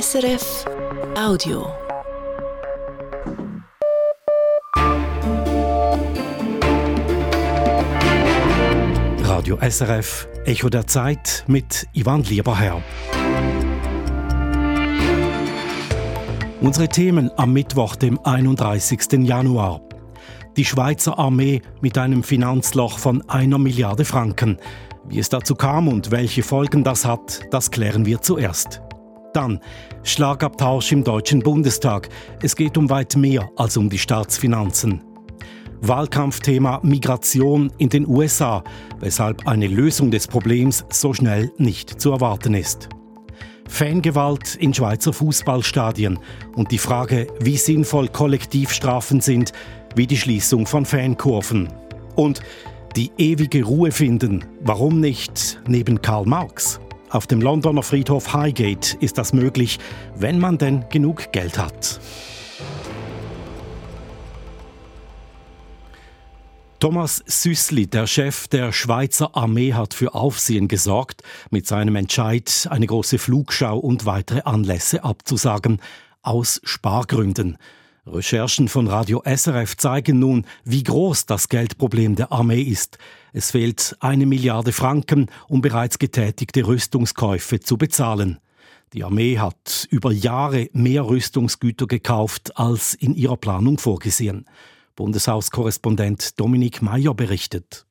[0.00, 0.64] SRF
[1.16, 1.68] Audio.
[9.22, 12.82] Radio SRF Echo der Zeit mit Ivan Lieberherr.
[16.60, 19.00] Unsere Themen am Mittwoch, dem 31.
[19.22, 19.80] Januar.
[20.56, 24.58] Die Schweizer Armee mit einem Finanzloch von einer Milliarde Franken.
[25.04, 28.83] Wie es dazu kam und welche Folgen das hat, das klären wir zuerst.
[29.34, 29.58] Dann
[30.04, 32.08] Schlagabtausch im Deutschen Bundestag.
[32.40, 35.02] Es geht um weit mehr als um die Staatsfinanzen.
[35.80, 38.62] Wahlkampfthema Migration in den USA,
[39.00, 42.88] weshalb eine Lösung des Problems so schnell nicht zu erwarten ist.
[43.68, 46.20] Fangewalt in Schweizer Fußballstadien
[46.54, 49.52] und die Frage, wie sinnvoll Kollektivstrafen sind,
[49.96, 51.68] wie die Schließung von Fankurven.
[52.14, 52.40] Und
[52.94, 56.78] die ewige Ruhe finden, warum nicht neben Karl Marx?
[57.14, 59.78] Auf dem Londoner Friedhof Highgate ist das möglich,
[60.16, 62.00] wenn man denn genug Geld hat.
[66.80, 72.88] Thomas Süssli, der Chef der Schweizer Armee, hat für Aufsehen gesorgt, mit seinem Entscheid, eine
[72.88, 75.80] große Flugschau und weitere Anlässe abzusagen,
[76.22, 77.58] aus Spargründen.
[78.08, 82.98] Recherchen von Radio SRF zeigen nun, wie groß das Geldproblem der Armee ist.
[83.36, 88.38] Es fehlt eine Milliarde Franken, um bereits getätigte Rüstungskäufe zu bezahlen.
[88.92, 94.46] Die Armee hat über Jahre mehr Rüstungsgüter gekauft als in ihrer Planung vorgesehen.
[94.94, 97.86] Bundeshauskorrespondent Dominik Mayer berichtet.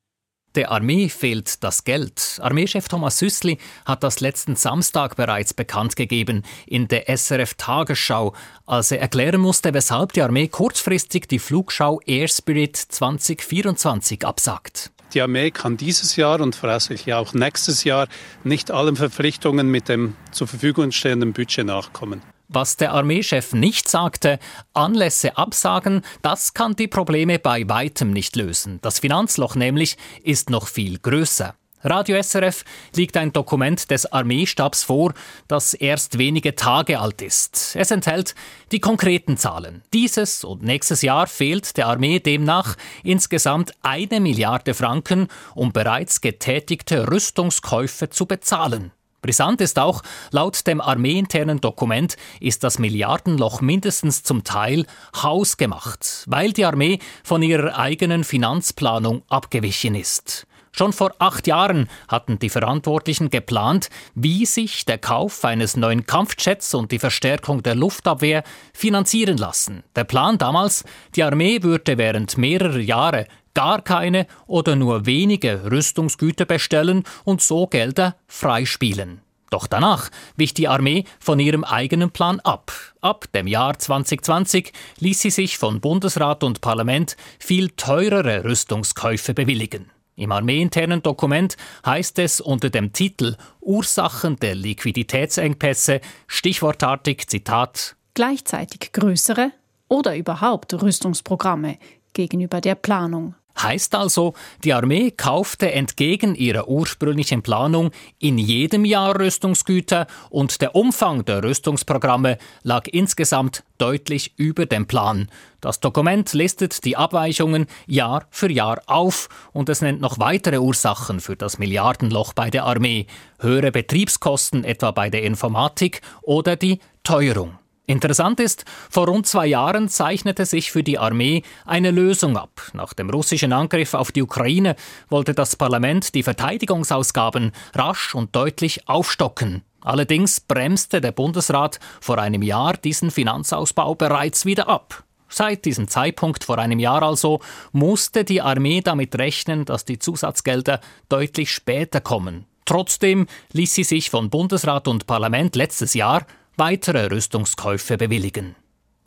[0.55, 2.39] Der Armee fehlt das Geld.
[2.41, 8.33] Armeechef Thomas Süssli hat das letzten Samstag bereits bekannt gegeben in der SRF Tagesschau,
[8.65, 14.93] als er erklären musste, weshalb die Armee kurzfristig die Flugschau Air Spirit 2024 absagt.
[15.13, 18.07] Die Armee kann dieses Jahr und voraussichtlich auch nächstes Jahr
[18.43, 22.21] nicht allen Verpflichtungen mit dem zur Verfügung stehenden Budget nachkommen.
[22.47, 24.37] Was der Armeechef nicht sagte,
[24.73, 28.79] Anlässe absagen, das kann die Probleme bei weitem nicht lösen.
[28.81, 31.55] Das Finanzloch nämlich ist noch viel größer.
[31.83, 32.63] Radio SRF
[32.95, 35.13] liegt ein Dokument des Armeestabs vor,
[35.49, 37.75] das erst wenige Tage alt ist.
[37.75, 38.35] Es enthält
[38.71, 39.83] die konkreten Zahlen.
[39.93, 47.11] Dieses und nächstes Jahr fehlt der Armee demnach insgesamt eine Milliarde Franken, um bereits getätigte
[47.11, 48.91] Rüstungskäufe zu bezahlen.
[49.21, 56.53] Brisant ist auch, laut dem armeeinternen Dokument ist das Milliardenloch mindestens zum Teil hausgemacht, weil
[56.53, 60.45] die Armee von ihrer eigenen Finanzplanung abgewichen ist.
[60.75, 66.73] Schon vor acht Jahren hatten die Verantwortlichen geplant, wie sich der Kauf eines neuen Kampfjets
[66.73, 69.83] und die Verstärkung der Luftabwehr finanzieren lassen.
[69.95, 70.83] Der Plan damals,
[71.15, 77.67] die Armee würde während mehrerer Jahre gar keine oder nur wenige Rüstungsgüter bestellen und so
[77.67, 79.21] Gelder freispielen.
[79.51, 82.71] Doch danach wich die Armee von ihrem eigenen Plan ab.
[83.01, 89.91] Ab dem Jahr 2020 ließ sie sich von Bundesrat und Parlament viel teurere Rüstungskäufe bewilligen.
[90.15, 99.51] Im armeeinternen Dokument heißt es unter dem Titel Ursachen der Liquiditätsengpässe stichwortartig Zitat Gleichzeitig größere
[99.87, 101.77] oder überhaupt Rüstungsprogramme
[102.13, 103.35] gegenüber der Planung.
[103.61, 104.33] Heißt also,
[104.63, 111.43] die Armee kaufte entgegen ihrer ursprünglichen Planung in jedem Jahr Rüstungsgüter und der Umfang der
[111.43, 115.29] Rüstungsprogramme lag insgesamt deutlich über dem Plan.
[115.61, 121.19] Das Dokument listet die Abweichungen Jahr für Jahr auf und es nennt noch weitere Ursachen
[121.19, 123.05] für das Milliardenloch bei der Armee,
[123.39, 127.57] höhere Betriebskosten etwa bei der Informatik oder die Teuerung.
[127.85, 132.61] Interessant ist, vor rund zwei Jahren zeichnete sich für die Armee eine Lösung ab.
[132.73, 134.77] Nach dem russischen Angriff auf die Ukraine
[135.09, 139.63] wollte das Parlament die Verteidigungsausgaben rasch und deutlich aufstocken.
[139.81, 145.03] Allerdings bremste der Bundesrat vor einem Jahr diesen Finanzausbau bereits wieder ab.
[145.27, 147.41] Seit diesem Zeitpunkt vor einem Jahr also
[147.73, 150.79] musste die Armee damit rechnen, dass die Zusatzgelder
[151.09, 152.45] deutlich später kommen.
[152.65, 156.25] Trotzdem ließ sie sich von Bundesrat und Parlament letztes Jahr
[156.57, 158.55] weitere Rüstungskäufe bewilligen.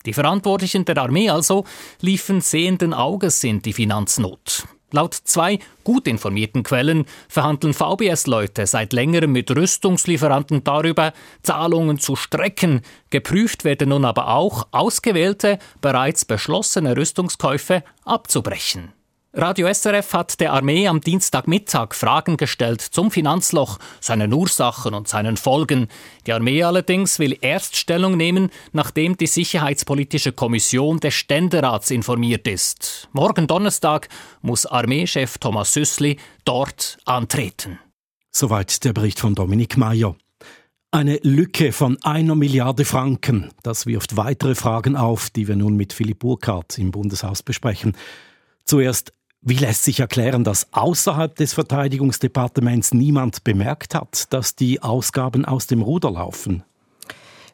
[0.06, 1.64] Die Verantwortlichen der Armee also
[2.00, 4.64] liefen sehenden Auges in die Finanznot.
[4.92, 11.12] Laut zwei gut informierten Quellen verhandeln VBS-Leute seit längerem mit Rüstungslieferanten darüber,
[11.42, 12.82] Zahlungen zu strecken.
[13.10, 18.92] Geprüft werden nun aber auch ausgewählte, bereits beschlossene Rüstungskäufe abzubrechen.
[19.38, 25.36] Radio SRF hat der Armee am Dienstagmittag Fragen gestellt zum Finanzloch, seinen Ursachen und seinen
[25.36, 25.88] Folgen.
[26.26, 33.10] Die Armee allerdings will erst Stellung nehmen, nachdem die Sicherheitspolitische Kommission des Ständerats informiert ist.
[33.12, 34.08] Morgen Donnerstag
[34.40, 36.16] muss Armeechef Thomas Süssli
[36.46, 37.78] dort antreten.
[38.30, 40.16] Soweit der Bericht von Dominik Mayer.
[40.90, 43.50] Eine Lücke von einer Milliarde Franken.
[43.62, 47.94] Das wirft weitere Fragen auf, die wir nun mit Philipp Burkhardt im Bundeshaus besprechen.
[48.64, 49.12] Zuerst,
[49.48, 55.68] wie lässt sich erklären, dass außerhalb des Verteidigungsdepartements niemand bemerkt hat, dass die Ausgaben aus
[55.68, 56.64] dem Ruder laufen?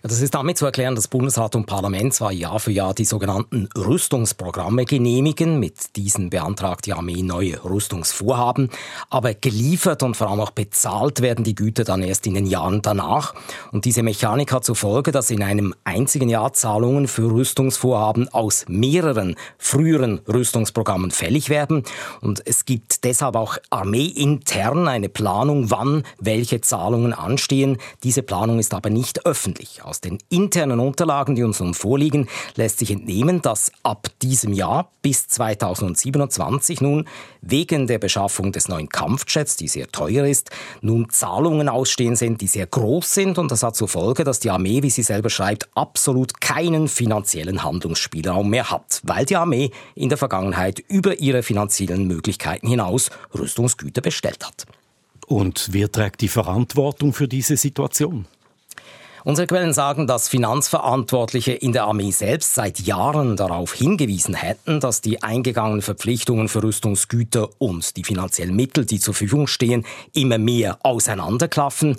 [0.05, 3.69] Das ist damit zu erklären, dass Bundesrat und Parlament zwar Jahr für Jahr die sogenannten
[3.77, 5.61] Rüstungsprogramme genehmigen.
[5.61, 8.71] Mit diesen beantragt die Armee neue Rüstungsvorhaben.
[9.11, 12.83] Aber geliefert und vor allem auch bezahlt werden die Güter dann erst in den Jahren
[12.83, 13.35] danach.
[13.71, 18.65] Und diese Mechanik hat zur Folge, dass in einem einzigen Jahr Zahlungen für Rüstungsvorhaben aus
[18.67, 21.85] mehreren früheren Rüstungsprogrammen fällig werden.
[22.21, 27.79] Und es gibt deshalb auch armeeintern eine Planung, wann welche Zahlungen anstehen.
[28.03, 29.85] Diese Planung ist aber nicht öffentlich.
[29.93, 34.91] Aus den internen Unterlagen, die uns nun vorliegen, lässt sich entnehmen, dass ab diesem Jahr
[35.03, 37.07] bis 2027 nun
[37.43, 40.49] wegen der Beschaffung des neuen Kampfjets, die sehr teuer ist,
[40.81, 44.49] nun Zahlungen ausstehen sind, die sehr groß sind und das hat zur Folge, dass die
[44.49, 50.09] Armee, wie sie selber schreibt, absolut keinen finanziellen Handlungsspielraum mehr hat, weil die Armee in
[50.09, 54.65] der Vergangenheit über ihre finanziellen Möglichkeiten hinaus Rüstungsgüter bestellt hat.
[55.27, 58.25] Und wer trägt die Verantwortung für diese Situation?
[59.25, 65.01] Unsere Quellen sagen, dass Finanzverantwortliche in der Armee selbst seit Jahren darauf hingewiesen hätten, dass
[65.01, 70.79] die eingegangenen Verpflichtungen für Rüstungsgüter und die finanziellen Mittel, die zur Verfügung stehen, immer mehr
[70.83, 71.99] auseinanderklaffen.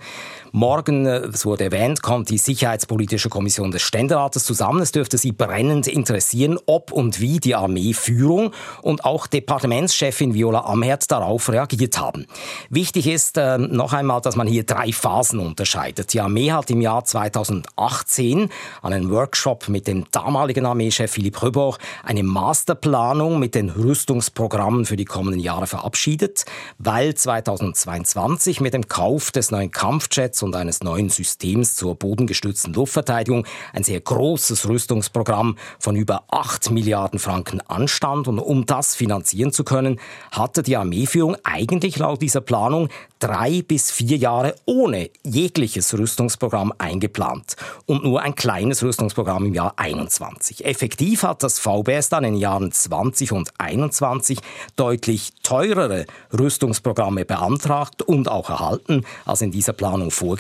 [0.56, 4.84] Morgen, äh, es wurde erwähnt, kommt die Sicherheitspolitische Kommission des Ständerates zusammen.
[4.84, 8.52] Es dürfte Sie brennend interessieren, ob und wie die Armeeführung
[8.84, 12.28] und auch Departementschefin Viola Amherd darauf reagiert haben.
[12.70, 16.14] Wichtig ist äh, noch einmal, dass man hier drei Phasen unterscheidet.
[16.14, 18.52] Die Armee hat im Jahr 2018
[18.84, 24.98] an einem Workshop mit dem damaligen Armeechef Philipp Röboch eine Masterplanung mit den Rüstungsprogrammen für
[24.98, 26.46] die kommenden Jahre verabschiedet,
[26.78, 33.46] weil 2022 mit dem Kauf des neuen Kampfjets und eines neuen Systems zur bodengestützten Luftverteidigung
[33.74, 38.28] ein sehr großes Rüstungsprogramm von über 8 Milliarden Franken anstand.
[38.28, 40.00] Und um das finanzieren zu können,
[40.32, 42.90] hatte die Armeeführung eigentlich laut dieser Planung
[43.24, 47.56] drei bis vier Jahre ohne jegliches Rüstungsprogramm eingeplant
[47.86, 50.66] und nur ein kleines Rüstungsprogramm im Jahr 21.
[50.66, 54.40] Effektiv hat das VBS dann in den Jahren 20 und 21
[54.76, 56.06] deutlich teurere
[56.38, 60.33] Rüstungsprogramme beantragt und auch erhalten als in dieser Planung vorgesehen.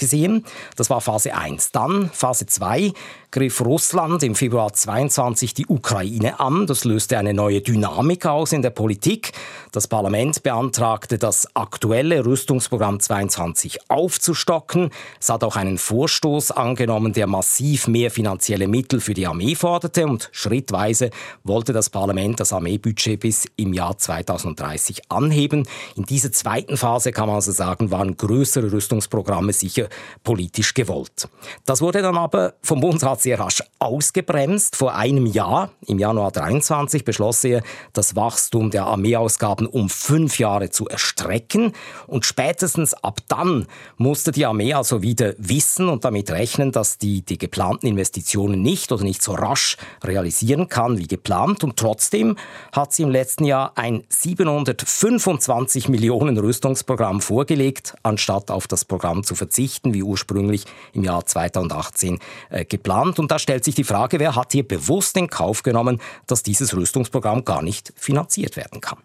[0.75, 1.71] Das war Phase 1.
[1.71, 2.93] Dann Phase 2
[3.33, 6.68] griff Russland im Februar 22 die Ukraine an.
[6.68, 9.31] Das löste eine neue Dynamik aus in der Politik.
[9.71, 14.91] Das Parlament beantragte, das aktuelle Rüstungsprogramm 22 aufzustocken.
[15.19, 20.06] Es hat auch einen Vorstoß angenommen, der massiv mehr finanzielle Mittel für die Armee forderte
[20.06, 21.09] und schrittweise
[21.44, 25.68] wollte das Parlament das Armeebudget bis im Jahr 2030 anheben.
[25.95, 29.88] In dieser zweiten Phase kann man also sagen, waren größere Rüstungsprogramme sicher
[30.24, 31.27] politisch gewollt.
[31.65, 34.75] Das wurde dann aber vom Bundesrat sehr rasch ausgebremst.
[34.75, 40.69] Vor einem Jahr, im Januar 23, beschloss er, das Wachstum der Armeeausgaben um fünf Jahre
[40.69, 41.73] zu erstrecken.
[42.05, 43.67] Und spätestens ab dann
[43.97, 48.91] musste die Armee also wieder wissen und damit rechnen, dass die, die geplanten Investitionen nicht
[48.91, 51.63] oder nicht so rasch realisieren kann wie geplant.
[51.63, 52.35] Und trotzdem
[52.71, 59.35] hat sie im letzten Jahr ein 725 Millionen Rüstungsprogramm vorgelegt, anstatt auf das Programm zu
[59.35, 62.19] verzichten, wie ursprünglich im Jahr 2018
[62.49, 63.19] äh, geplant genannt.
[63.19, 66.75] Und da stellt sich die Frage, wer hat hier bewusst in Kauf genommen, dass dieses
[66.75, 69.00] Rüstungsprogramm gar nicht finanziert werden kann.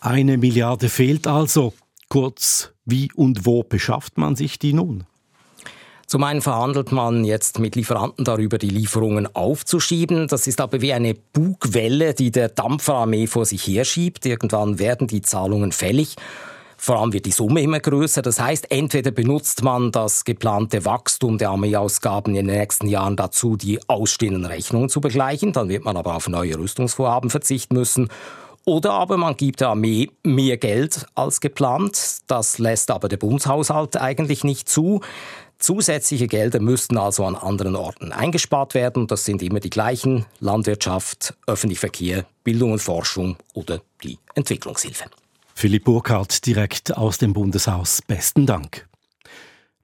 [0.00, 1.74] Eine Milliarde fehlt also.
[2.08, 5.04] Kurz, wie und wo beschafft man sich die nun?
[6.06, 10.28] Zum einen verhandelt man jetzt mit Lieferanten darüber, die Lieferungen aufzuschieben.
[10.28, 14.26] Das ist aber wie eine Bugwelle, die der Dampferarmee vor sich herschiebt.
[14.26, 16.16] Irgendwann werden die Zahlungen fällig.
[16.84, 18.22] Vor allem wird die Summe immer größer.
[18.22, 23.56] Das heißt, entweder benutzt man das geplante Wachstum der Armeeausgaben in den nächsten Jahren dazu,
[23.56, 25.52] die ausstehenden Rechnungen zu begleichen.
[25.52, 28.08] Dann wird man aber auf neue Rüstungsvorhaben verzichten müssen.
[28.64, 32.22] Oder aber man gibt der Armee mehr Geld als geplant.
[32.26, 35.02] Das lässt aber der Bundeshaushalt eigentlich nicht zu.
[35.60, 39.06] Zusätzliche Gelder müssten also an anderen Orten eingespart werden.
[39.06, 45.04] Das sind immer die gleichen Landwirtschaft, öffentlicher Verkehr, Bildung und Forschung oder die Entwicklungshilfe.
[45.54, 48.02] Philipp Burkhardt direkt aus dem Bundeshaus.
[48.02, 48.86] Besten Dank.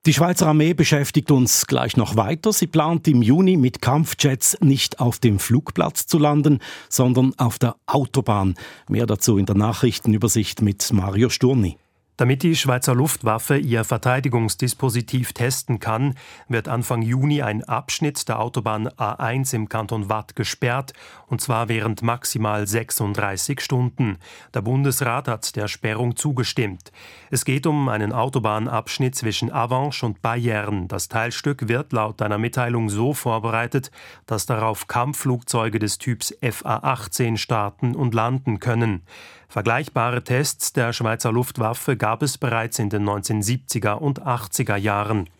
[0.06, 2.52] Die Schweizer Armee beschäftigt uns gleich noch weiter.
[2.52, 7.76] Sie plant im Juni mit Kampfjets nicht auf dem Flugplatz zu landen, sondern auf der
[7.86, 8.54] Autobahn.
[8.88, 11.76] Mehr dazu in der Nachrichtenübersicht mit Mario Sturni.
[12.18, 16.16] Damit die Schweizer Luftwaffe ihr Verteidigungsdispositiv testen kann,
[16.48, 20.94] wird Anfang Juni ein Abschnitt der Autobahn A1 im Kanton Watt gesperrt,
[21.28, 24.18] und zwar während maximal 36 Stunden.
[24.52, 26.90] Der Bundesrat hat der Sperrung zugestimmt.
[27.30, 30.88] Es geht um einen Autobahnabschnitt zwischen Avanche und Bayern.
[30.88, 33.92] Das Teilstück wird laut einer Mitteilung so vorbereitet,
[34.26, 39.02] dass darauf Kampfflugzeuge des Typs FA-18 starten und landen können.
[39.50, 45.30] Vergleichbare Tests der Schweizer Luftwaffe gab es bereits in den 1970er und 80er Jahren.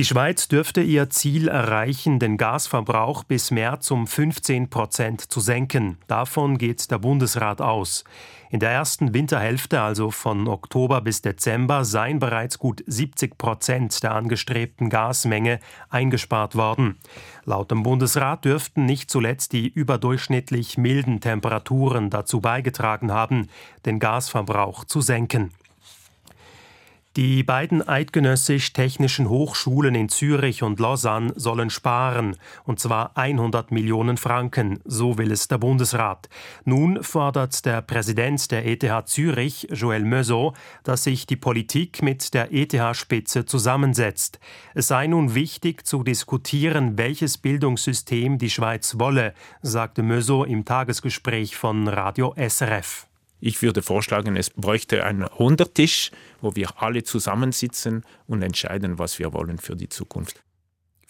[0.00, 5.98] Die Schweiz dürfte ihr Ziel erreichen, den Gasverbrauch bis März um 15 Prozent zu senken.
[6.06, 8.04] Davon geht der Bundesrat aus.
[8.48, 14.14] In der ersten Winterhälfte, also von Oktober bis Dezember, seien bereits gut 70 Prozent der
[14.14, 16.96] angestrebten Gasmenge eingespart worden.
[17.44, 23.48] Laut dem Bundesrat dürften nicht zuletzt die überdurchschnittlich milden Temperaturen dazu beigetragen haben,
[23.84, 25.52] den Gasverbrauch zu senken.
[27.16, 34.78] Die beiden eidgenössisch-technischen Hochschulen in Zürich und Lausanne sollen sparen, und zwar 100 Millionen Franken,
[34.84, 36.28] so will es der Bundesrat.
[36.64, 42.52] Nun fordert der Präsident der ETH Zürich, Joël Meusot, dass sich die Politik mit der
[42.52, 44.38] ETH-Spitze zusammensetzt.
[44.74, 51.56] Es sei nun wichtig zu diskutieren, welches Bildungssystem die Schweiz wolle, sagte Meusot im Tagesgespräch
[51.56, 53.09] von Radio SRF.
[53.40, 59.32] Ich würde vorschlagen, es bräuchte einen Hundertisch, wo wir alle zusammensitzen und entscheiden, was wir
[59.32, 60.42] wollen für die Zukunft.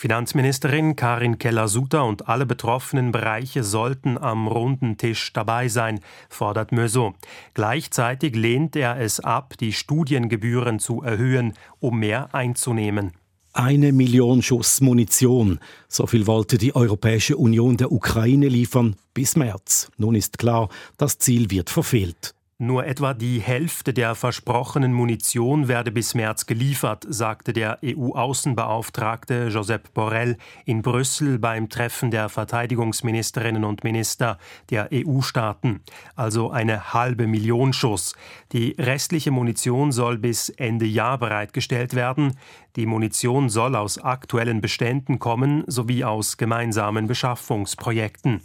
[0.00, 7.14] Finanzministerin Karin Keller-Sutter und alle betroffenen Bereiche sollten am runden Tisch dabei sein, fordert Möso.
[7.52, 13.12] Gleichzeitig lehnt er es ab, die Studiengebühren zu erhöhen, um mehr einzunehmen.
[13.52, 15.58] Eine Million Schuss Munition.
[15.88, 19.90] So viel wollte die Europäische Union der Ukraine liefern bis März.
[19.96, 22.34] Nun ist klar, das Ziel wird verfehlt.
[22.62, 29.94] Nur etwa die Hälfte der versprochenen Munition werde bis März geliefert, sagte der EU-Außenbeauftragte Josep
[29.94, 30.36] Borrell
[30.66, 34.36] in Brüssel beim Treffen der Verteidigungsministerinnen und Minister
[34.68, 35.80] der EU-Staaten.
[36.16, 38.14] Also eine halbe Million Schuss.
[38.52, 42.36] Die restliche Munition soll bis Ende Jahr bereitgestellt werden.
[42.76, 48.42] Die Munition soll aus aktuellen Beständen kommen sowie aus gemeinsamen Beschaffungsprojekten.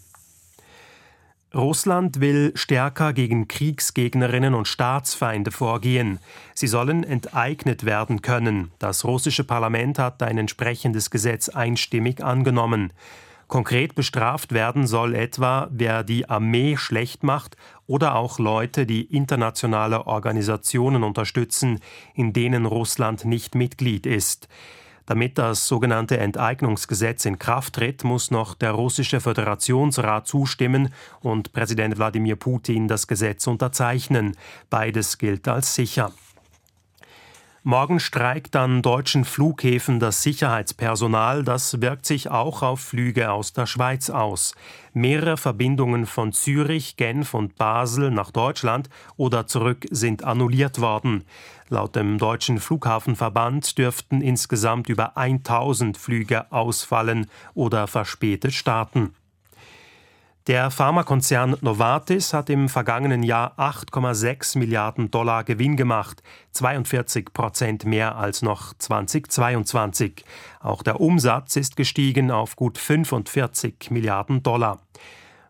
[1.55, 6.19] Russland will stärker gegen Kriegsgegnerinnen und Staatsfeinde vorgehen.
[6.53, 8.71] Sie sollen enteignet werden können.
[8.77, 12.91] Das russische Parlament hat ein entsprechendes Gesetz einstimmig angenommen.
[13.47, 17.55] Konkret bestraft werden soll etwa, wer die Armee schlecht macht
[17.88, 21.79] oder auch Leute, die internationale Organisationen unterstützen,
[22.15, 24.50] in denen Russland nicht Mitglied ist.
[25.05, 30.89] Damit das sogenannte Enteignungsgesetz in Kraft tritt, muss noch der russische Föderationsrat zustimmen
[31.21, 34.35] und Präsident Wladimir Putin das Gesetz unterzeichnen.
[34.69, 36.12] Beides gilt als sicher.
[37.67, 41.43] Morgen streikt an deutschen Flughäfen das Sicherheitspersonal.
[41.43, 44.53] Das wirkt sich auch auf Flüge aus der Schweiz aus.
[44.93, 51.24] Mehrere Verbindungen von Zürich, Genf und Basel nach Deutschland oder zurück sind annulliert worden.
[51.67, 59.15] Laut dem Deutschen Flughafenverband dürften insgesamt über 1000 Flüge ausfallen oder verspätet starten.
[60.47, 66.21] Der Pharmakonzern Novartis hat im vergangenen Jahr 8,6 Milliarden Dollar Gewinn gemacht,
[66.51, 70.23] 42 Prozent mehr als noch 2022.
[70.59, 74.81] Auch der Umsatz ist gestiegen auf gut 45 Milliarden Dollar.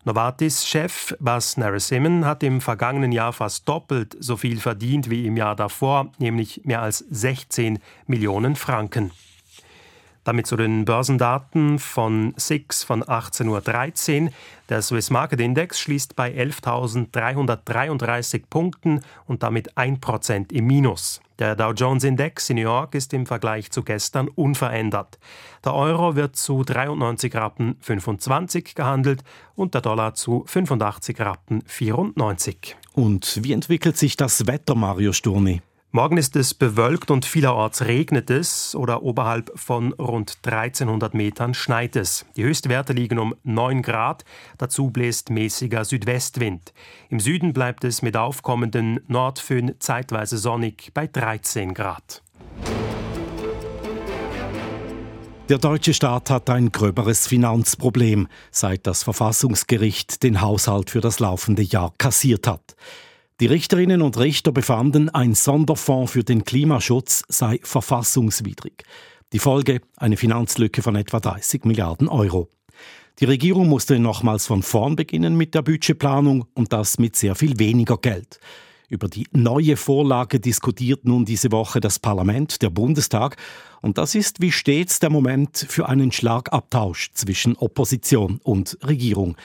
[0.05, 5.57] Novartis-Chef Bas Narasimhan hat im vergangenen Jahr fast doppelt so viel verdient wie im Jahr
[5.57, 9.11] davor, nämlich mehr als 16 Millionen Franken.
[10.25, 14.31] Damit zu den Börsendaten von SIX von 18.13 Uhr.
[14.69, 21.21] Der Swiss Market Index schließt bei 11.333 Punkten und damit 1% im Minus.
[21.37, 25.19] Der Dow Jones Index in New York ist im Vergleich zu gestern unverändert.
[25.63, 32.75] Der Euro wird zu 93 Rappen 25 gehandelt und der Dollar zu 85 Rappen 94.
[32.93, 35.61] Und wie entwickelt sich das Wetter, Mario Sturni?
[35.95, 41.95] Morgen ist es bewölkt und vielerorts regnet es oder oberhalb von rund 1300 Metern schneit
[41.95, 42.25] es.
[42.35, 44.25] Die Höchstwerte liegen um 9 Grad,
[44.57, 46.73] dazu bläst mäßiger Südwestwind.
[47.07, 52.21] Im Süden bleibt es mit aufkommenden Nordföhn zeitweise sonnig bei 13 Grad.
[55.47, 61.61] Der deutsche Staat hat ein gröberes Finanzproblem, seit das Verfassungsgericht den Haushalt für das laufende
[61.61, 62.75] Jahr kassiert hat.
[63.41, 68.85] Die Richterinnen und Richter befanden, ein Sonderfonds für den Klimaschutz sei verfassungswidrig.
[69.33, 72.47] Die Folge eine Finanzlücke von etwa 30 Milliarden Euro.
[73.19, 77.59] Die Regierung musste nochmals von vorn beginnen mit der Budgetplanung und das mit sehr viel
[77.59, 78.39] weniger Geld.
[78.87, 83.35] Über die neue Vorlage diskutiert nun diese Woche das Parlament, der Bundestag,
[83.81, 89.35] und das ist wie stets der Moment für einen Schlagabtausch zwischen Opposition und Regierung.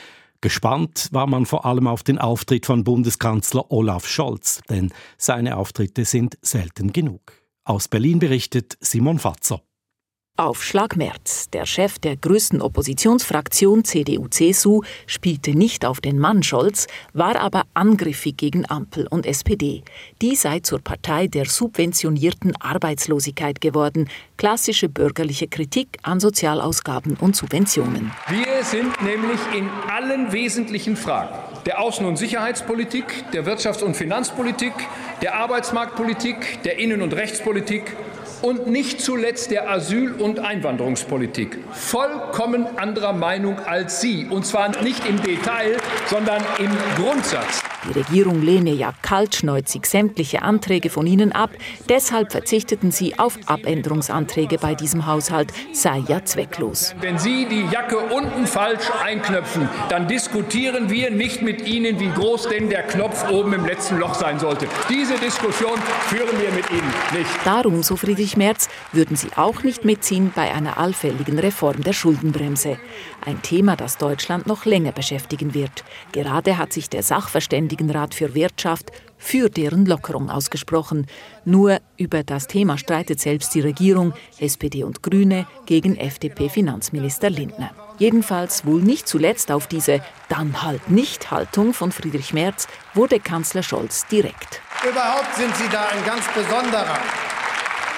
[0.42, 6.06] Gespannt war man vor allem auf den Auftritt von Bundeskanzler Olaf Scholz, denn seine Auftritte
[6.06, 7.32] sind selten genug.
[7.64, 9.60] Aus Berlin berichtet Simon Fatzer.
[10.40, 17.36] Aufschlag Merz, der Chef der größten Oppositionsfraktion CDU-CSU, spielte nicht auf den Mann Scholz, war
[17.36, 19.82] aber angriffig gegen Ampel und SPD.
[20.22, 24.08] Die sei zur Partei der subventionierten Arbeitslosigkeit geworden.
[24.38, 28.10] Klassische bürgerliche Kritik an Sozialausgaben und Subventionen.
[28.30, 31.34] Wir sind nämlich in allen wesentlichen Fragen
[31.66, 34.72] der Außen- und Sicherheitspolitik, der Wirtschafts- und Finanzpolitik,
[35.20, 37.94] der Arbeitsmarktpolitik, der Innen- und Rechtspolitik
[38.42, 44.26] und nicht zuletzt der Asyl- und Einwanderungspolitik vollkommen anderer Meinung als Sie.
[44.26, 47.62] Und zwar nicht im Detail, sondern im Grundsatz.
[47.88, 51.50] Die Regierung lehne ja kaltschneuzig sämtliche Anträge von ihnen ab.
[51.88, 55.52] Deshalb verzichteten sie auf Abänderungsanträge bei diesem Haushalt.
[55.72, 56.94] Sei ja zwecklos.
[57.00, 62.48] Wenn Sie die Jacke unten falsch einknöpfen, dann diskutieren wir nicht mit Ihnen, wie groß
[62.48, 64.66] denn der Knopf oben im letzten Loch sein sollte.
[64.88, 67.30] Diese Diskussion führen wir mit Ihnen nicht.
[67.44, 72.78] Darum, so Friedrich Merz, würden sie auch nicht mitziehen bei einer allfälligen Reform der Schuldenbremse.
[73.24, 75.84] Ein Thema, das Deutschland noch länger beschäftigen wird.
[76.12, 81.06] Gerade hat sich der Sachverständigenrat für Wirtschaft für deren Lockerung ausgesprochen.
[81.44, 87.70] Nur über das Thema streitet selbst die Regierung, SPD und Grüne, gegen FDP-Finanzminister Lindner.
[87.98, 90.00] Jedenfalls wohl nicht zuletzt auf diese
[90.30, 94.62] dann halt nicht Haltung von Friedrich Merz wurde Kanzler Scholz direkt.
[94.82, 96.98] Überhaupt sind Sie da ein ganz besonderer.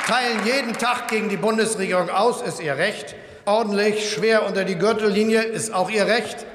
[0.08, 5.42] Teilen jeden Tag gegen die Bundesregierung aus, ist Ihr Recht ordentlich schwer unter die Gürtellinie,
[5.42, 6.46] ist auch Ihr Recht.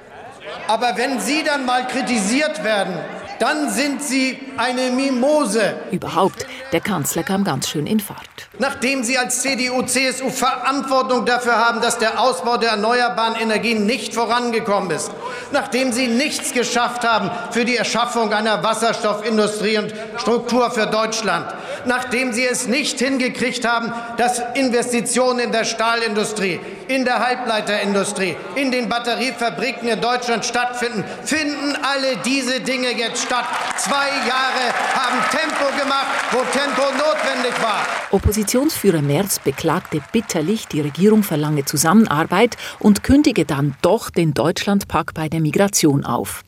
[0.68, 2.98] Aber wenn Sie dann mal kritisiert werden,
[3.40, 5.76] dann sind Sie eine Mimose.
[5.92, 8.20] Überhaupt, der Kanzler kam ganz schön in Fahrt.
[8.60, 14.14] Nachdem Sie als CDU, CSU Verantwortung dafür haben, dass der Ausbau der erneuerbaren Energien nicht
[14.14, 15.12] vorangekommen ist,
[15.52, 21.48] nachdem Sie nichts geschafft haben für die Erschaffung einer Wasserstoffindustrie und Struktur für Deutschland,
[21.86, 28.72] nachdem Sie es nicht hingekriegt haben, dass Investitionen in der Stahlindustrie, in der Halbleiterindustrie, in
[28.72, 33.46] den Batteriefabriken in Deutschland stattfinden, finden alle diese Dinge jetzt statt.
[33.78, 37.86] Zwei Jahre haben Tempo gemacht, wo Tempo notwendig war.
[38.12, 45.30] Oppositionsführer Merz beklagte bitterlich, die Regierung verlange Zusammenarbeit und kündige dann doch den Deutschlandpakt bei
[45.30, 46.44] der Migration auf.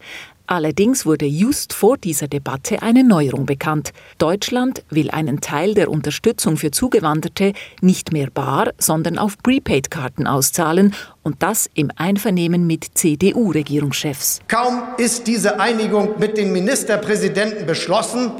[0.45, 3.93] Allerdings wurde just vor dieser Debatte eine Neuerung bekannt.
[4.19, 10.93] Deutschland will einen Teil der Unterstützung für Zugewanderte nicht mehr bar, sondern auf Prepaid-Karten auszahlen
[11.23, 14.41] und das im Einvernehmen mit CDU-Regierungschefs.
[14.47, 18.31] Kaum ist diese Einigung mit den Ministerpräsidenten beschlossen,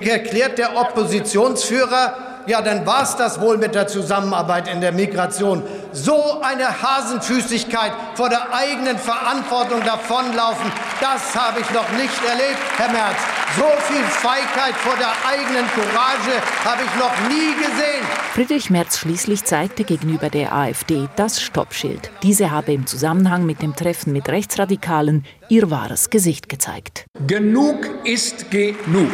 [0.00, 5.62] erklärt der Oppositionsführer, ja, dann war es das wohl mit der Zusammenarbeit in der Migration.
[5.92, 12.90] So eine Hasenfüßigkeit vor der eigenen Verantwortung davonlaufen, das habe ich noch nicht erlebt, Herr
[12.90, 13.16] Merz.
[13.56, 18.04] So viel Feigheit vor der eigenen Courage habe ich noch nie gesehen.
[18.32, 22.10] Friedrich Merz schließlich zeigte gegenüber der AfD das Stoppschild.
[22.24, 27.04] Diese habe im Zusammenhang mit dem Treffen mit Rechtsradikalen ihr wahres Gesicht gezeigt.
[27.26, 29.12] Genug ist genug.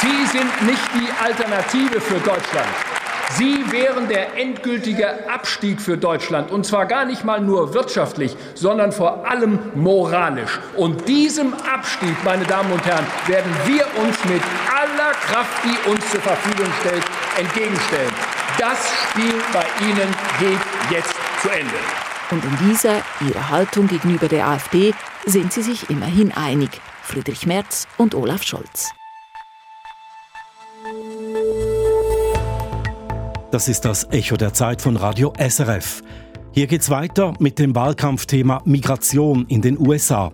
[0.00, 2.68] Sie sind nicht die Alternative für Deutschland.
[3.36, 8.92] Sie wären der endgültige Abstieg für Deutschland, und zwar gar nicht mal nur wirtschaftlich, sondern
[8.92, 10.58] vor allem moralisch.
[10.76, 14.42] Und diesem Abstieg, meine Damen und Herren, werden wir uns mit
[14.74, 17.04] aller Kraft, die uns zur Verfügung stellt,
[17.38, 18.12] entgegenstellen.
[18.58, 20.60] Das Spiel bei Ihnen geht
[20.90, 21.74] jetzt zu Ende.
[22.30, 24.94] Und in dieser, ihrer Haltung gegenüber der AfD,
[25.26, 26.70] sind sie sich immerhin einig,
[27.02, 28.92] Friedrich Merz und Olaf Scholz.
[33.50, 36.02] Das ist das Echo der Zeit von Radio SRF.
[36.52, 40.32] Hier geht's weiter mit dem Wahlkampfthema Migration in den USA.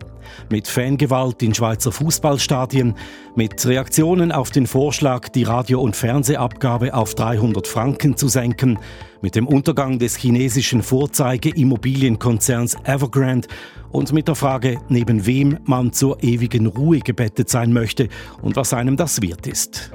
[0.51, 2.95] Mit Fangewalt in Schweizer Fußballstadien,
[3.35, 8.79] mit Reaktionen auf den Vorschlag, die Radio- und Fernsehabgabe auf 300 Franken zu senken,
[9.23, 13.49] mit dem Untergang des chinesischen Vorzeige-Immobilienkonzerns Evergrande
[13.91, 18.09] und mit der Frage, neben wem man zur ewigen Ruhe gebettet sein möchte
[18.43, 19.91] und was einem das wert ist.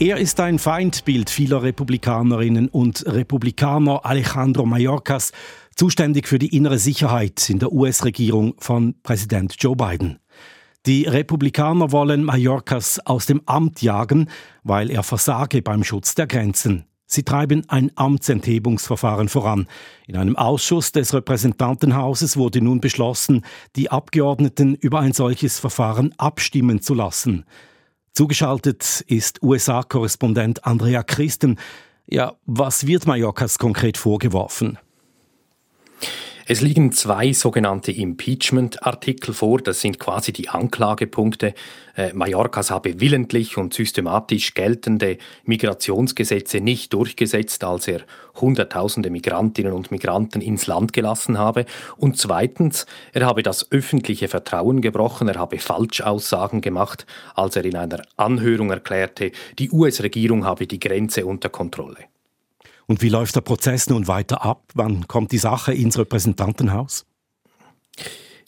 [0.00, 4.06] Er ist ein Feindbild vieler Republikanerinnen und Republikaner.
[4.06, 5.32] Alejandro Mayorkas,
[5.74, 10.20] zuständig für die innere Sicherheit in der US-Regierung von Präsident Joe Biden.
[10.86, 14.30] Die Republikaner wollen Mayorkas aus dem Amt jagen,
[14.62, 16.84] weil er versage beim Schutz der Grenzen.
[17.04, 19.66] Sie treiben ein Amtsenthebungsverfahren voran.
[20.06, 26.82] In einem Ausschuss des Repräsentantenhauses wurde nun beschlossen, die Abgeordneten über ein solches Verfahren abstimmen
[26.82, 27.46] zu lassen.
[28.18, 31.56] Zugeschaltet ist USA-Korrespondent Andrea Christen.
[32.08, 34.76] Ja, was wird Mallorcas konkret vorgeworfen?
[36.50, 39.58] Es liegen zwei sogenannte Impeachment-Artikel vor.
[39.58, 41.52] Das sind quasi die Anklagepunkte.
[41.94, 48.00] Äh, Mallorcas habe willentlich und systematisch geltende Migrationsgesetze nicht durchgesetzt, als er
[48.40, 51.66] Hunderttausende Migrantinnen und Migranten ins Land gelassen habe.
[51.98, 55.28] Und zweitens, er habe das öffentliche Vertrauen gebrochen.
[55.28, 61.26] Er habe Falschaussagen gemacht, als er in einer Anhörung erklärte, die US-Regierung habe die Grenze
[61.26, 62.06] unter Kontrolle.
[62.88, 64.64] Und wie läuft der Prozess nun weiter ab?
[64.74, 67.06] Wann kommt die Sache ins Repräsentantenhaus?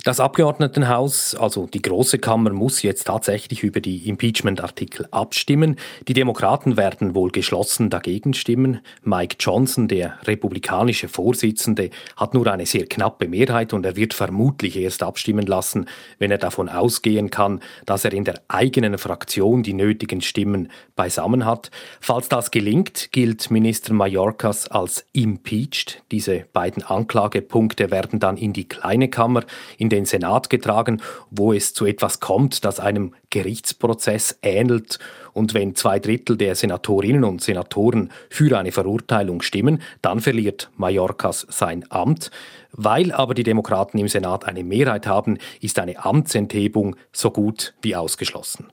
[0.03, 5.77] Das Abgeordnetenhaus, also die Große Kammer, muss jetzt tatsächlich über die Impeachment-Artikel abstimmen.
[6.09, 8.81] Die Demokraten werden wohl geschlossen dagegen stimmen.
[9.03, 14.79] Mike Johnson, der republikanische Vorsitzende, hat nur eine sehr knappe Mehrheit und er wird vermutlich
[14.79, 15.85] erst abstimmen lassen,
[16.19, 21.45] wenn er davon ausgehen kann, dass er in der eigenen Fraktion die nötigen Stimmen beisammen
[21.45, 21.71] hat.
[22.01, 26.03] Falls das gelingt, gilt Minister Mallorcas als impeached.
[26.11, 29.45] Diese beiden Anklagepunkte werden dann in die kleine Kammer,
[29.90, 34.98] den Senat getragen, wo es zu etwas kommt, das einem Gerichtsprozess ähnelt.
[35.33, 41.46] Und wenn zwei Drittel der Senatorinnen und Senatoren für eine Verurteilung stimmen, dann verliert Mallorcas
[41.50, 42.31] sein Amt.
[42.72, 47.96] Weil aber die Demokraten im Senat eine Mehrheit haben, ist eine Amtsenthebung so gut wie
[47.96, 48.68] ausgeschlossen.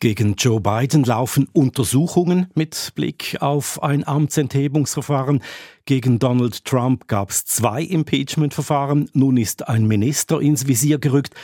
[0.00, 5.42] Gegen Joe Biden laufen Untersuchungen mit Blick auf ein Amtsenthebungsverfahren.
[5.84, 9.10] Gegen Donald Trump gab es zwei Impeachment-Verfahren.
[9.12, 11.34] Nun ist ein Minister ins Visier gerückt.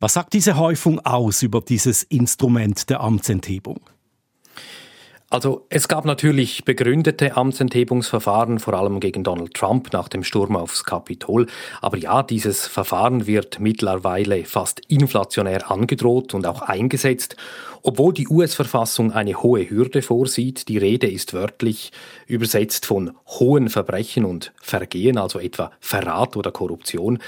[0.00, 3.80] Was sagt diese Häufung aus über dieses Instrument der Amtsenthebung?
[5.30, 10.84] Also es gab natürlich begründete Amtsenthebungsverfahren, vor allem gegen Donald Trump nach dem Sturm aufs
[10.84, 11.48] Kapitol.
[11.82, 17.36] Aber ja, dieses Verfahren wird mittlerweile fast inflationär angedroht und auch eingesetzt.
[17.82, 21.92] Obwohl die US-Verfassung eine hohe Hürde vorsieht, die Rede ist wörtlich
[22.26, 27.18] übersetzt von hohen Verbrechen und Vergehen, also etwa Verrat oder Korruption.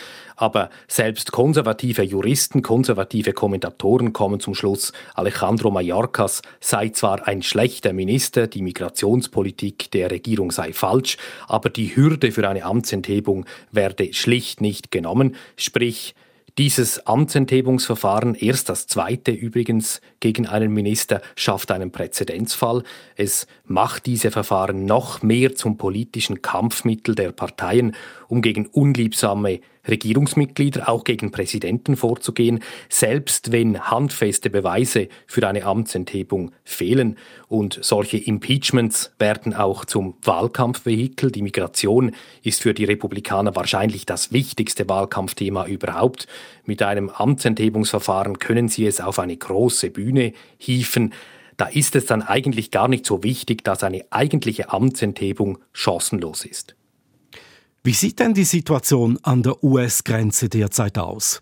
[0.40, 7.92] Aber selbst konservative Juristen, konservative Kommentatoren kommen zum Schluss, Alejandro Mayorkas sei zwar ein schlechter
[7.92, 14.62] Minister, die Migrationspolitik der Regierung sei falsch, aber die Hürde für eine Amtsenthebung werde schlicht
[14.62, 16.14] nicht genommen, sprich
[16.56, 22.82] dieses Amtsenthebungsverfahren, erst das zweite übrigens gegen einen Minister, schafft einen Präzedenzfall.
[23.16, 27.94] Es macht diese Verfahren noch mehr zum politischen Kampfmittel der Parteien,
[28.28, 36.52] um gegen unliebsame Regierungsmitglieder, auch gegen Präsidenten vorzugehen, selbst wenn handfeste Beweise für eine Amtsenthebung
[36.64, 37.16] fehlen.
[37.48, 41.30] Und solche Impeachments werden auch zum Wahlkampfvehikel.
[41.30, 42.12] Die Migration
[42.42, 46.26] ist für die Republikaner wahrscheinlich das wichtigste Wahlkampfthema überhaupt.
[46.64, 51.12] Mit einem Amtsenthebungsverfahren können sie es auf eine große Bühne hieven.
[51.56, 56.74] Da ist es dann eigentlich gar nicht so wichtig, dass eine eigentliche Amtsenthebung chancenlos ist.
[57.82, 61.40] Wie sieht denn die Situation an der US-Grenze derzeit aus?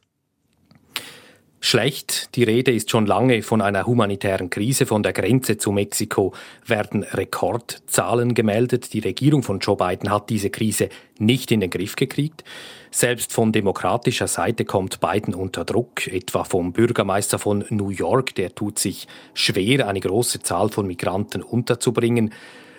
[1.58, 2.36] Schlecht.
[2.36, 4.86] Die Rede ist schon lange von einer humanitären Krise.
[4.86, 6.32] Von der Grenze zu Mexiko
[6.64, 8.92] werden Rekordzahlen gemeldet.
[8.92, 12.44] Die Regierung von Joe Biden hat diese Krise nicht in den Griff gekriegt.
[12.92, 18.54] Selbst von demokratischer Seite kommt Biden unter Druck, etwa vom Bürgermeister von New York, der
[18.54, 22.32] tut sich schwer, eine große Zahl von Migranten unterzubringen.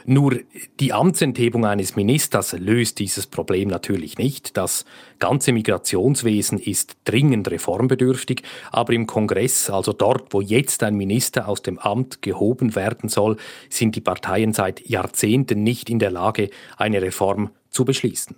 [0.06, 0.40] Nur
[0.80, 4.58] die Amtsenthebung eines Ministers löst dieses Problem natürlich nicht.
[4.58, 4.86] Das
[5.20, 11.62] ganze Migrationswesen ist dringend reformbedürftig, aber im Kongress, also dort, wo jetzt ein Minister aus
[11.62, 13.38] dem Amt gehoben werden soll,
[13.70, 18.38] sind die Parteien seit Jahrzehnten nicht in der Lage, eine Reform zu beschließen.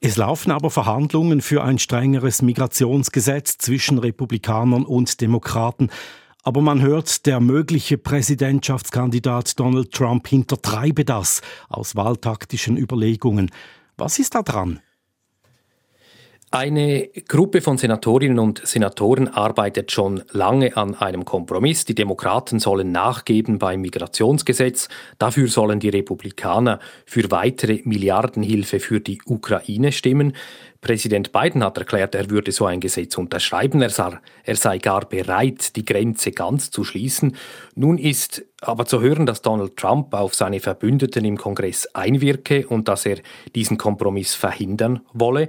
[0.00, 5.90] Es laufen aber Verhandlungen für ein strengeres Migrationsgesetz zwischen Republikanern und Demokraten.
[6.42, 13.50] Aber man hört, der mögliche Präsidentschaftskandidat Donald Trump hintertreibe das aus wahltaktischen Überlegungen.
[13.96, 14.80] Was ist da dran?
[16.50, 21.84] Eine Gruppe von Senatorinnen und Senatoren arbeitet schon lange an einem Kompromiss.
[21.84, 24.88] Die Demokraten sollen nachgeben beim Migrationsgesetz.
[25.18, 30.32] Dafür sollen die Republikaner für weitere Milliardenhilfe für die Ukraine stimmen.
[30.80, 33.82] Präsident Biden hat erklärt, er würde so ein Gesetz unterschreiben.
[33.82, 37.36] Er, sah, er sei gar bereit, die Grenze ganz zu schließen.
[37.74, 42.88] Nun ist aber zu hören, dass Donald Trump auf seine Verbündeten im Kongress einwirke und
[42.88, 43.18] dass er
[43.54, 45.48] diesen Kompromiss verhindern wolle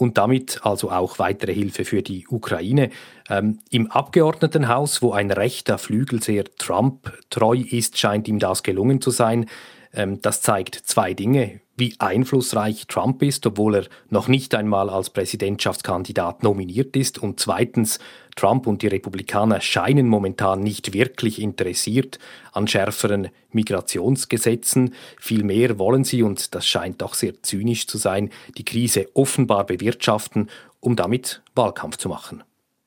[0.00, 2.90] und damit also auch weitere Hilfe für die Ukraine.
[3.28, 9.00] Ähm, Im Abgeordnetenhaus, wo ein rechter Flügel sehr Trump treu ist, scheint ihm das gelungen
[9.00, 9.46] zu sein.
[9.92, 11.60] Ähm, das zeigt zwei Dinge.
[11.80, 17.18] Wie einflussreich Trump ist, obwohl er noch nicht einmal als Präsidentschaftskandidat nominiert ist.
[17.18, 17.98] Und zweitens,
[18.36, 22.18] Trump und die Republikaner scheinen momentan nicht wirklich interessiert
[22.52, 24.92] an schärferen Migrationsgesetzen.
[25.18, 30.50] Vielmehr wollen sie, und das scheint doch sehr zynisch zu sein, die Krise offenbar bewirtschaften,
[30.80, 32.44] um damit Wahlkampf zu machen.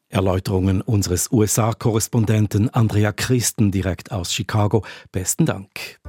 [0.09, 4.85] Erläuterungen unseres USA-Korrespondenten Andrea Christen direkt aus Chicago.
[5.11, 5.99] Besten Dank.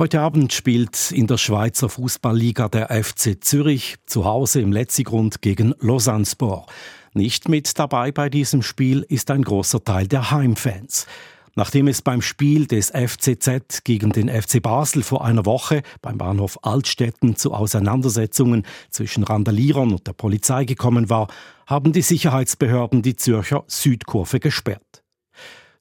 [0.00, 5.74] Heute Abend spielt in der Schweizer Fußballliga der FC Zürich zu Hause im Letzigrund gegen
[5.78, 6.70] Lausanne Sport.
[7.12, 11.06] Nicht mit dabei bei diesem Spiel ist ein großer Teil der Heimfans.
[11.54, 16.58] Nachdem es beim Spiel des FCZ gegen den FC Basel vor einer Woche beim Bahnhof
[16.62, 21.28] Altstetten zu Auseinandersetzungen zwischen Randalierern und der Polizei gekommen war,
[21.66, 25.02] haben die Sicherheitsbehörden die Zürcher Südkurve gesperrt.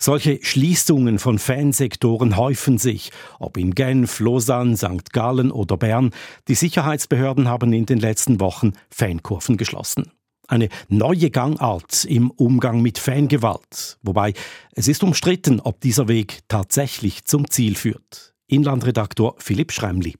[0.01, 5.11] Solche Schließungen von Fansektoren häufen sich, ob in Genf, Lausanne, St.
[5.11, 6.11] Gallen oder Bern.
[6.47, 10.11] Die Sicherheitsbehörden haben in den letzten Wochen Fankurven geschlossen
[10.49, 13.97] eine neue Gangart im Umgang mit Fangewalt.
[14.01, 14.33] Wobei
[14.73, 18.33] es ist umstritten, ob dieser Weg tatsächlich zum Ziel führt.
[18.47, 20.15] Inlandredaktor Philipp Schremli.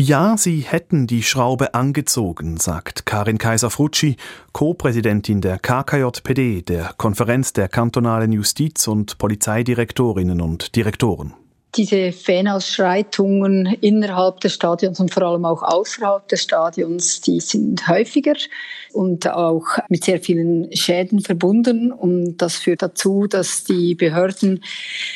[0.00, 4.14] Ja, sie hätten die Schraube angezogen, sagt Karin Kaiser-Frutschi,
[4.52, 11.34] Co-Präsidentin der KKJPD, der Konferenz der kantonalen Justiz- und Polizeidirektorinnen und Direktoren
[11.76, 18.34] diese Fanausschreitungen innerhalb des Stadions und vor allem auch außerhalb des Stadions, die sind häufiger
[18.92, 21.92] und auch mit sehr vielen Schäden verbunden.
[21.92, 24.64] Und das führt dazu, dass die Behörden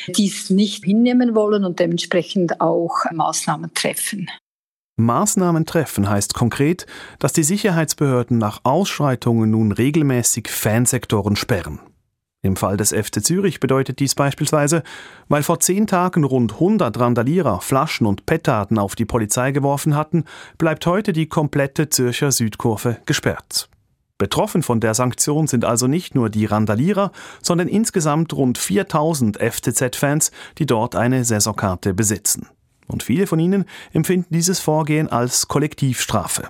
[0.07, 4.29] dies nicht hinnehmen wollen und dementsprechend auch Maßnahmen treffen.
[4.95, 6.85] Maßnahmen treffen heißt konkret,
[7.19, 11.79] dass die Sicherheitsbehörden nach Ausschreitungen nun regelmäßig Fansektoren sperren.
[12.43, 14.83] Im Fall des FC Zürich bedeutet dies beispielsweise,
[15.29, 20.25] weil vor zehn Tagen rund 100 Randalierer Flaschen und Petarden auf die Polizei geworfen hatten,
[20.57, 23.69] bleibt heute die komplette Zürcher Südkurve gesperrt.
[24.17, 30.31] Betroffen von der Sanktion sind also nicht nur die Randalierer, sondern insgesamt rund 4000 FCZ-Fans,
[30.57, 32.47] die dort eine Saisonkarte besitzen.
[32.87, 36.49] Und viele von ihnen empfinden dieses Vorgehen als Kollektivstrafe.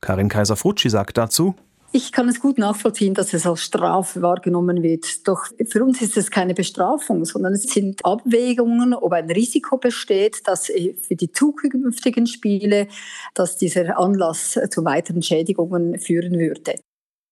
[0.00, 1.54] Karin Kaiser-Frutschi sagt dazu,
[1.90, 5.26] ich kann es gut nachvollziehen, dass es als Strafe wahrgenommen wird.
[5.26, 10.46] Doch für uns ist es keine Bestrafung, sondern es sind Abwägungen, ob ein Risiko besteht,
[10.46, 12.88] dass für die zukünftigen Spiele,
[13.32, 16.74] dass dieser Anlass zu weiteren Schädigungen führen würde.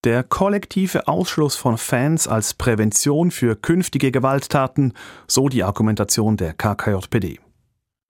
[0.05, 4.95] Der kollektive Ausschluss von Fans als Prävention für künftige Gewalttaten,
[5.27, 7.41] so die Argumentation der KKJPD.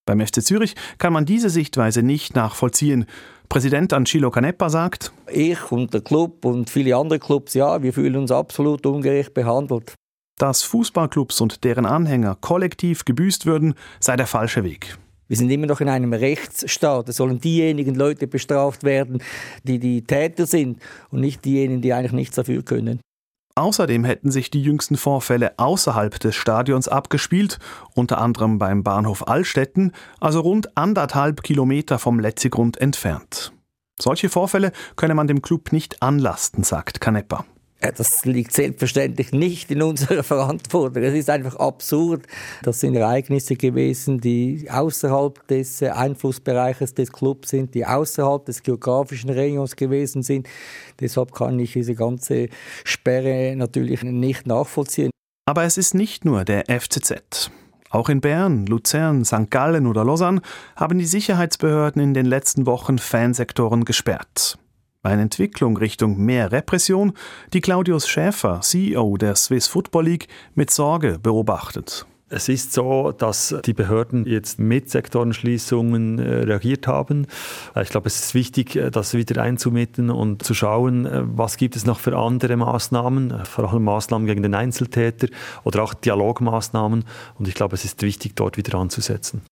[0.06, 3.06] Beim FC Zürich kann man diese Sichtweise nicht nachvollziehen.
[3.48, 8.16] Präsident Angelo Canepa sagt, ich und der Club und viele andere Clubs, ja, wir fühlen
[8.16, 9.94] uns absolut ungerecht behandelt.
[10.38, 14.96] Dass Fußballclubs und deren Anhänger kollektiv gebüßt würden, sei der falsche Weg.
[15.28, 17.08] Wir sind immer noch in einem Rechtsstaat.
[17.08, 19.20] Es sollen diejenigen Leute bestraft werden,
[19.64, 23.00] die die Täter sind und nicht diejenigen, die eigentlich nichts dafür können.
[23.58, 27.58] Außerdem hätten sich die jüngsten Vorfälle außerhalb des Stadions abgespielt,
[27.94, 33.52] unter anderem beim Bahnhof Allstetten, also rund anderthalb Kilometer vom Letzigrund entfernt.
[33.98, 37.46] Solche Vorfälle könne man dem Club nicht anlasten, sagt Canepa.
[37.80, 41.02] Das liegt selbstverständlich nicht in unserer Verantwortung.
[41.02, 42.26] Es ist einfach absurd.
[42.62, 49.30] Das sind Ereignisse gewesen, die außerhalb des Einflussbereiches des Clubs sind, die außerhalb des geografischen
[49.30, 50.48] Regions gewesen sind.
[51.00, 52.48] Deshalb kann ich diese ganze
[52.84, 55.10] Sperre natürlich nicht nachvollziehen.
[55.46, 57.50] Aber es ist nicht nur der FCZ.
[57.90, 59.50] Auch in Bern, Luzern, St.
[59.50, 60.40] Gallen oder Lausanne
[60.74, 64.58] haben die Sicherheitsbehörden in den letzten Wochen Fansektoren gesperrt.
[65.06, 67.12] Eine Entwicklung Richtung mehr Repression,
[67.52, 72.06] die Claudius Schäfer, CEO der Swiss Football League, mit Sorge beobachtet.
[72.28, 77.28] Es ist so, dass die Behörden jetzt mit Sektorenschließungen äh, reagiert haben.
[77.76, 81.76] Äh, ich glaube, es ist wichtig, äh, das wieder einzumitten und zu schauen, was gibt
[81.76, 85.28] es noch für andere Maßnahmen, vor allem Maßnahmen gegen den Einzeltäter
[85.62, 87.04] oder auch Dialogmaßnahmen.
[87.38, 89.42] Und ich glaube, es ist wichtig, dort wieder anzusetzen.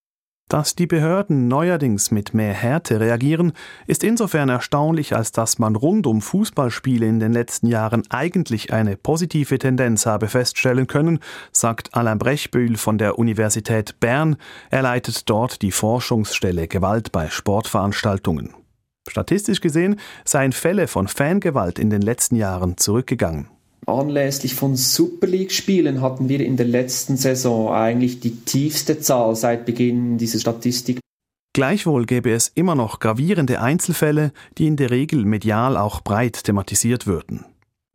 [0.48, 3.54] Dass die Behörden neuerdings mit mehr Härte reagieren,
[3.86, 8.98] ist insofern erstaunlich, als dass man rund um Fußballspiele in den letzten Jahren eigentlich eine
[8.98, 14.36] positive Tendenz habe feststellen können, sagt Alain Brechbühl von der Universität Bern.
[14.70, 18.54] Er leitet dort die Forschungsstelle Gewalt bei Sportveranstaltungen.
[19.08, 23.48] Statistisch gesehen seien Fälle von Fangewalt in den letzten Jahren zurückgegangen.
[23.86, 29.66] Anlässlich von Super League-Spielen hatten wir in der letzten Saison eigentlich die tiefste Zahl seit
[29.66, 31.00] Beginn dieser Statistik.
[31.52, 37.06] Gleichwohl gäbe es immer noch gravierende Einzelfälle, die in der Regel medial auch breit thematisiert
[37.06, 37.44] würden.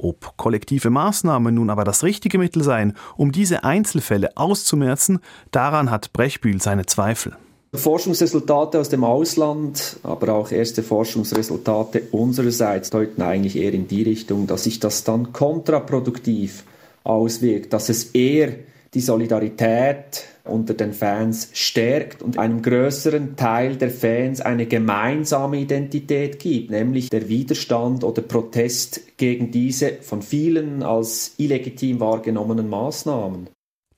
[0.01, 5.19] Ob kollektive Maßnahmen nun aber das richtige Mittel seien, um diese Einzelfälle auszumerzen,
[5.51, 7.35] daran hat Brechbühl seine Zweifel.
[7.77, 14.47] Forschungsresultate aus dem Ausland, aber auch erste Forschungsresultate unsererseits deuten eigentlich eher in die Richtung,
[14.47, 16.63] dass sich das dann kontraproduktiv
[17.03, 18.55] auswirkt, dass es eher
[18.95, 26.39] die Solidarität unter den Fans stärkt und einem größeren Teil der Fans eine gemeinsame Identität
[26.39, 33.47] gibt, nämlich der Widerstand oder Protest gegen diese von vielen als illegitim wahrgenommenen Maßnahmen.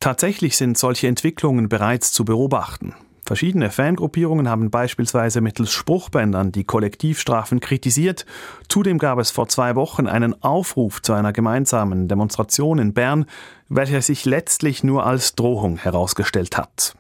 [0.02, 2.94] Tatsächlich sind solche Entwicklungen bereits zu beobachten.
[3.24, 8.26] Verschiedene Fangruppierungen haben beispielsweise mittels Spruchbändern die Kollektivstrafen kritisiert.
[8.68, 13.26] Zudem gab es vor zwei Wochen einen Aufruf zu einer gemeinsamen Demonstration in Bern,
[13.70, 16.96] welcher sich letztlich nur als Drohung herausgestellt hat.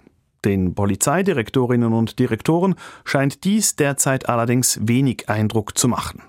[0.46, 6.24] Den Polizeidirektorinnen und Direktoren scheint dies derzeit allerdings wenig Eindruck zu machen.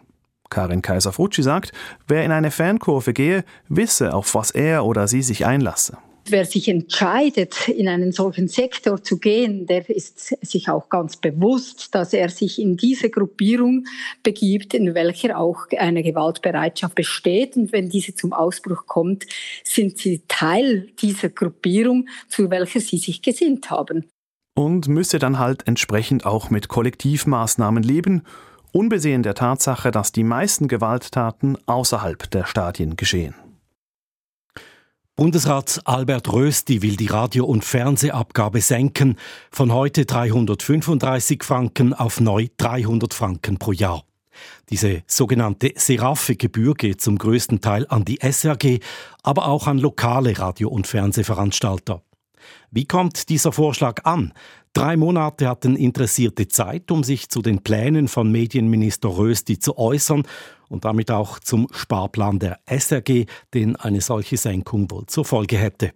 [0.51, 1.73] Karin Kaiser-Frutschi sagt,
[2.07, 5.97] wer in eine Fankurve gehe, wisse, auf was er oder sie sich einlasse.
[6.29, 11.95] Wer sich entscheidet, in einen solchen Sektor zu gehen, der ist sich auch ganz bewusst,
[11.95, 13.87] dass er sich in diese Gruppierung
[14.23, 17.57] begibt, in welcher auch eine Gewaltbereitschaft besteht.
[17.57, 19.27] Und wenn diese zum Ausbruch kommt,
[19.65, 24.09] sind sie Teil dieser Gruppierung, zu welcher sie sich gesinnt haben.
[24.55, 28.23] Und müsse dann halt entsprechend auch mit Kollektivmaßnahmen leben,
[28.71, 33.35] unbesehen der Tatsache, dass die meisten Gewalttaten außerhalb der Stadien geschehen.
[35.15, 39.19] Bundesrat Albert Rösti will die Radio- und Fernsehabgabe senken,
[39.51, 44.05] von heute 335 Franken auf neu 300 Franken pro Jahr.
[44.71, 48.81] Diese sogenannte Seraphe-Gebühr geht zum größten Teil an die SRG,
[49.23, 52.03] aber auch an lokale Radio- und Fernsehveranstalter.
[52.71, 54.33] Wie kommt dieser Vorschlag an?
[54.73, 60.23] Drei Monate hatten Interessierte Zeit, um sich zu den Plänen von Medienminister Rösti zu äußern
[60.73, 65.93] und damit auch zum Sparplan der SRG, den eine solche Senkung wohl zur Folge hätte.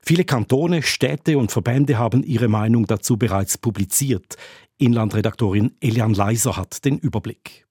[0.00, 4.36] Viele Kantone, Städte und Verbände haben ihre Meinung dazu bereits publiziert.
[4.78, 7.66] Inlandredaktorin Elian Leiser hat den Überblick.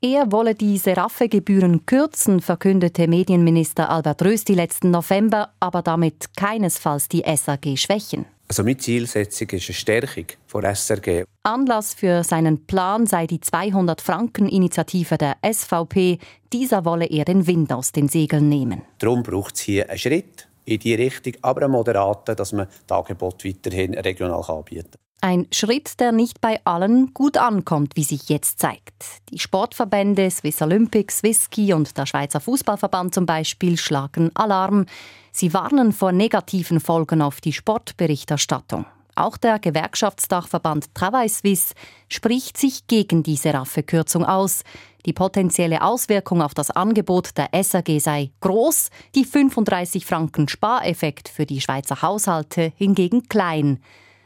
[0.00, 7.24] Er wolle die Seraphe-Gebühren kürzen, verkündete Medienminister Albert Rösti letzten November, aber damit keinesfalls die
[7.26, 8.26] SAG schwächen.
[8.48, 11.24] Also meine Zielsetzung ist eine Stärkung der SRG.
[11.44, 16.18] Anlass für seinen Plan sei die 200-Franken-Initiative der SVP.
[16.52, 18.82] Dieser wolle er den Wind aus den Segeln nehmen.
[18.98, 22.98] Darum braucht es hier einen Schritt in die Richtung, aber einen moderaten, dass man das
[22.98, 25.03] Angebot weiterhin regional anbieten kann.
[25.24, 29.22] Ein Schritt, der nicht bei allen gut ankommt, wie sich jetzt zeigt.
[29.30, 34.84] Die Sportverbände Swiss Olympics, Whisky und der Schweizer Fußballverband zum Beispiel schlagen Alarm.
[35.32, 38.84] Sie warnen vor negativen Folgen auf die Sportberichterstattung.
[39.14, 41.72] Auch der Gewerkschaftsdachverband Travail Suisse
[42.10, 44.62] spricht sich gegen diese raffe Kürzung aus.
[45.06, 51.46] Die potenzielle Auswirkung auf das Angebot der SAG sei groß, die 35 Franken Spareffekt für
[51.46, 53.80] die Schweizer Haushalte hingegen klein.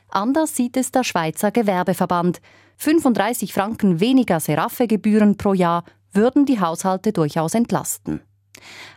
[0.09, 2.41] Anders sieht es der Schweizer Gewerbeverband.
[2.77, 8.21] 35 Franken weniger Seraphe-Gebühren pro Jahr würden die Haushalte durchaus entlasten.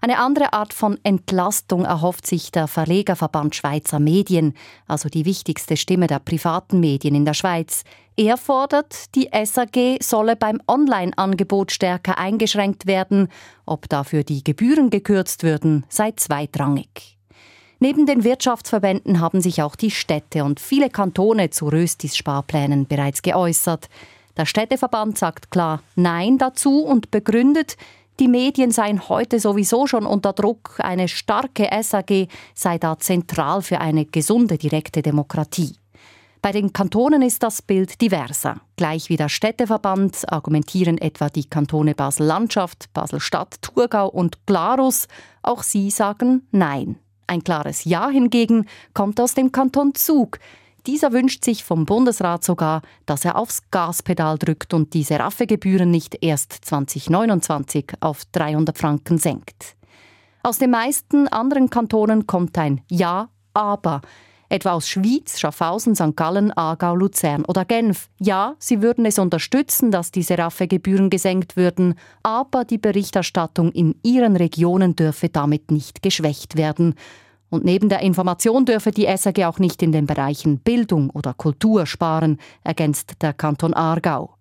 [0.02, 4.54] Eine andere Art von Entlastung erhofft sich der Verlegerverband Schweizer Medien,
[4.88, 7.84] also die wichtigste Stimme der privaten Medien in der Schweiz.
[8.17, 13.28] Er fordert, die SAG solle beim Online-Angebot stärker eingeschränkt werden.
[13.65, 17.20] Ob dafür die Gebühren gekürzt würden, sei zweitrangig.
[17.83, 23.23] Neben den Wirtschaftsverbänden haben sich auch die Städte und viele Kantone zu Röstis Sparplänen bereits
[23.23, 23.89] geäußert.
[24.37, 27.77] Der Städteverband sagt klar Nein dazu und begründet,
[28.19, 33.79] die Medien seien heute sowieso schon unter Druck, eine starke SAG sei da zentral für
[33.79, 35.73] eine gesunde direkte Demokratie.
[36.43, 38.61] Bei den Kantonen ist das Bild diverser.
[38.75, 45.07] Gleich wie der Städteverband argumentieren etwa die Kantone Basel-Landschaft, Basel-Stadt, Thurgau und Glarus.
[45.41, 46.97] Auch sie sagen Nein.
[47.27, 50.39] Ein klares Ja hingegen kommt aus dem Kanton Zug.
[50.88, 56.17] Dieser wünscht sich vom Bundesrat sogar, dass er aufs Gaspedal drückt und diese Raffegebühren nicht
[56.23, 59.75] erst 2029 auf 300 Franken senkt.
[60.43, 64.01] Aus den meisten anderen Kantonen kommt ein Ja, aber
[64.51, 66.15] etwa aus Schwyz, Schaffhausen, St.
[66.15, 68.09] Gallen, Aargau, Luzern oder Genf.
[68.19, 74.35] Ja, sie würden es unterstützen, dass diese Raffegebühren gesenkt würden, aber die Berichterstattung in ihren
[74.35, 76.95] Regionen dürfe damit nicht geschwächt werden.
[77.49, 81.85] Und neben der Information dürfe die SAG auch nicht in den Bereichen Bildung oder Kultur
[81.85, 84.35] sparen, ergänzt der Kanton Aargau.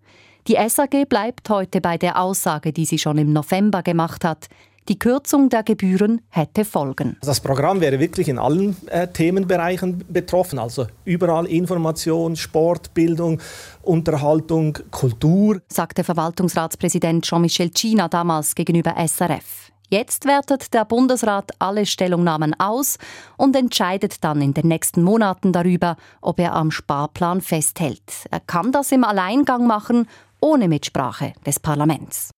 [0.47, 4.49] Die SAG bleibt heute bei der Aussage, die sie schon im November gemacht hat.
[4.89, 7.17] Die Kürzung der Gebühren hätte Folgen.
[7.23, 13.41] Das Programm wäre wirklich in allen äh, Themenbereichen betroffen, also überall Information, Sport, Bildung,
[13.83, 19.71] Unterhaltung, Kultur, sagte Verwaltungsratspräsident Jean-Michel China damals gegenüber SRF.
[19.93, 22.97] Jetzt wertet der Bundesrat alle Stellungnahmen aus
[23.37, 28.27] und entscheidet dann in den nächsten Monaten darüber, ob er am Sparplan festhält.
[28.31, 30.07] Er kann das im Alleingang machen,
[30.41, 32.31] ohne Mitsprache des Parlaments.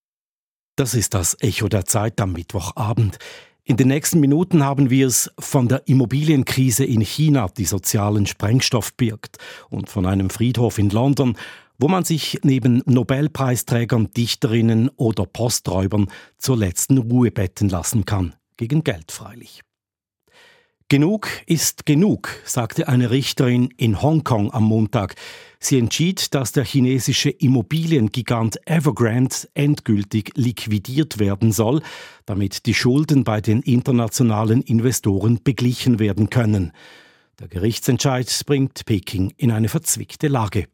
[0.83, 3.17] Das ist das Echo der Zeit am Mittwochabend.
[3.63, 8.93] In den nächsten Minuten haben wir es von der Immobilienkrise in China, die sozialen Sprengstoff
[8.95, 9.39] birgt,
[9.71, 11.37] und von einem Friedhof in London,
[11.79, 18.83] wo man sich neben Nobelpreisträgern, Dichterinnen oder Posträubern zur letzten Ruhe betten lassen kann, gegen
[18.83, 19.61] Geld freilich.
[20.89, 25.15] Genug ist genug, sagte eine Richterin in Hongkong am Montag.
[25.59, 31.83] Sie entschied, dass der chinesische Immobiliengigant Evergrande endgültig liquidiert werden soll,
[32.27, 36.73] damit die Schulden bei den internationalen Investoren beglichen werden können.
[37.41, 40.67] Der Gerichtsentscheid bringt Peking in eine verzwickte Lage.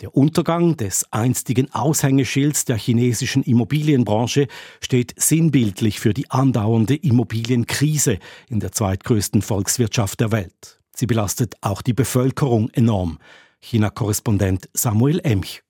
[0.00, 4.48] Der Untergang des einstigen Aushängeschilds der chinesischen Immobilienbranche
[4.80, 10.80] steht sinnbildlich für die andauernde Immobilienkrise in der zweitgrößten Volkswirtschaft der Welt.
[10.94, 13.18] Sie belastet auch die Bevölkerung enorm.
[13.60, 15.62] China-Korrespondent Samuel Emch.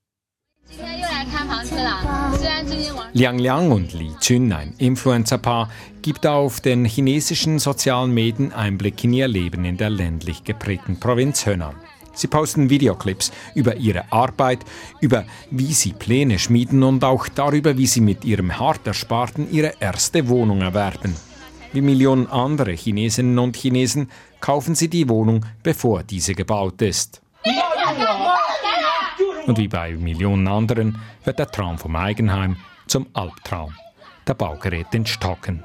[3.12, 5.70] Liang Liang und Li Chun, ein Influencer-Paar,
[6.00, 11.44] gibt auf den chinesischen sozialen Medien Einblick in ihr Leben in der ländlich geprägten Provinz
[11.44, 11.76] Henan.
[12.14, 14.64] Sie posten Videoclips über ihre Arbeit,
[15.00, 19.74] über wie sie Pläne schmieden und auch darüber, wie sie mit ihrem hart Ersparten ihre
[19.80, 21.16] erste Wohnung erwerben.
[21.72, 24.10] Wie Millionen andere Chinesinnen und Chinesen
[24.40, 27.22] kaufen sie die Wohnung, bevor diese gebaut ist.
[29.46, 32.56] Und wie bei Millionen anderen wird der Traum vom Eigenheim
[32.86, 33.74] zum Albtraum.
[34.26, 35.64] Der Bau gerät in Stocken.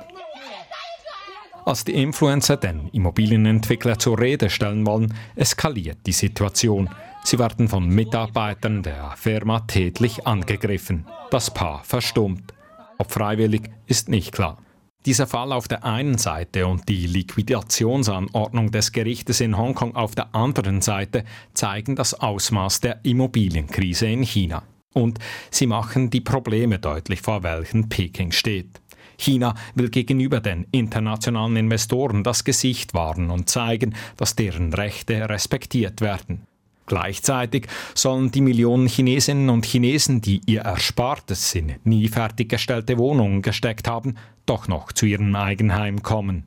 [1.68, 6.90] Als die Influencer den Immobilienentwickler zur Rede stellen wollen, eskaliert die Situation.
[7.26, 11.06] Sie werden von Mitarbeitern der Firma tätlich angegriffen.
[11.30, 12.54] Das Paar verstummt.
[12.98, 14.64] Ob freiwillig, ist nicht klar.
[15.06, 20.34] Dieser Fall auf der einen Seite und die Liquidationsanordnung des Gerichtes in Hongkong auf der
[20.34, 24.64] anderen Seite zeigen das Ausmaß der Immobilienkrise in China.
[24.94, 25.20] Und
[25.52, 28.80] sie machen die Probleme deutlich, vor welchen Peking steht.
[29.18, 36.02] China will gegenüber den internationalen Investoren das Gesicht wahren und zeigen, dass deren Rechte respektiert
[36.02, 36.44] werden.
[36.86, 43.88] Gleichzeitig sollen die Millionen Chinesinnen und Chinesen, die ihr Erspartes in nie fertiggestellte Wohnungen gesteckt
[43.90, 44.16] haben,
[44.46, 46.46] doch noch zu ihrem Eigenheim kommen.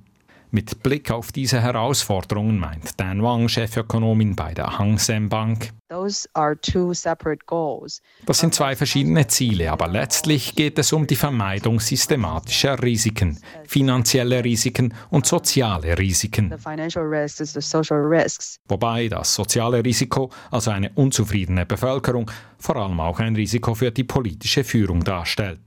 [0.53, 5.71] Mit Blick auf diese Herausforderungen meint Dan Wang, Chefökonomin bei der Hang Seng Bank.
[5.89, 6.29] Das
[8.39, 14.93] sind zwei verschiedene Ziele, aber letztlich geht es um die Vermeidung systematischer Risiken, finanzielle Risiken
[15.11, 16.53] und soziale Risiken.
[18.69, 22.29] Wobei das soziale Risiko, also eine unzufriedene Bevölkerung,
[22.59, 25.61] vor allem auch ein Risiko für die politische Führung darstellt.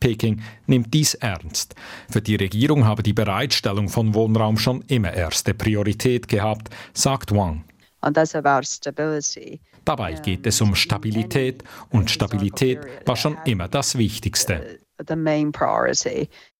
[0.00, 1.74] Peking nimmt dies ernst.
[2.10, 7.64] Für die Regierung habe die Bereitstellung von Wohnraum schon immer erste Priorität gehabt, sagt Wang.
[9.84, 14.78] Dabei geht es um Stabilität und Stabilität war schon immer das Wichtigste.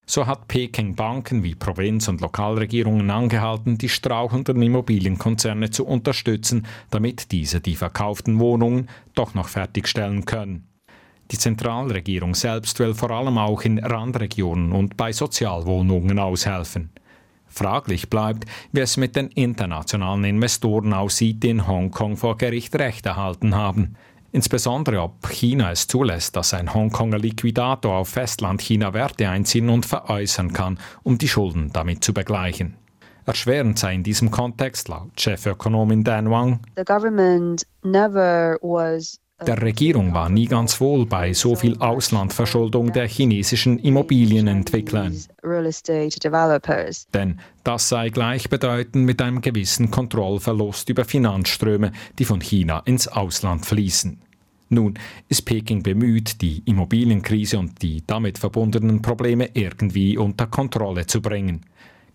[0.07, 7.30] So hat Peking Banken wie Provinz- und Lokalregierungen angehalten, die strauchenden Immobilienkonzerne zu unterstützen, damit
[7.30, 10.69] diese die verkauften Wohnungen doch noch fertigstellen können.
[11.31, 16.91] Die Zentralregierung selbst will vor allem auch in Randregionen und bei Sozialwohnungen aushelfen.
[17.47, 23.07] Fraglich bleibt, wie es mit den internationalen Investoren aussieht, die in Hongkong vor Gericht Recht
[23.07, 23.97] erhalten haben.
[24.33, 30.53] Insbesondere ob China es zulässt, dass ein Hongkonger Liquidator auf Festlandchina Werte einziehen und veräußern
[30.53, 32.76] kann, um die Schulden damit zu begleichen.
[33.26, 36.61] Erschwerend sei in diesem Kontext laut Chefökonomin Dan Wang.
[36.76, 43.09] The government never was der Regierung war nie ganz wohl bei so viel Auslandverschuldung der
[43.09, 45.11] chinesischen Immobilienentwickler.
[47.14, 53.64] Denn das sei gleichbedeutend mit einem gewissen Kontrollverlust über Finanzströme, die von China ins Ausland
[53.64, 54.20] fließen.
[54.68, 54.95] Nun
[55.28, 61.62] ist Peking bemüht, die Immobilienkrise und die damit verbundenen Probleme irgendwie unter Kontrolle zu bringen.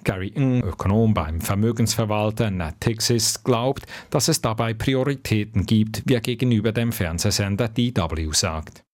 [0.05, 6.71] Gary Ng, Ökonom beim Vermögensverwalter Natixis, glaubt, dass es dabei Prioritäten gibt, wie er gegenüber
[6.71, 8.84] dem Fernsehsender DW sagt.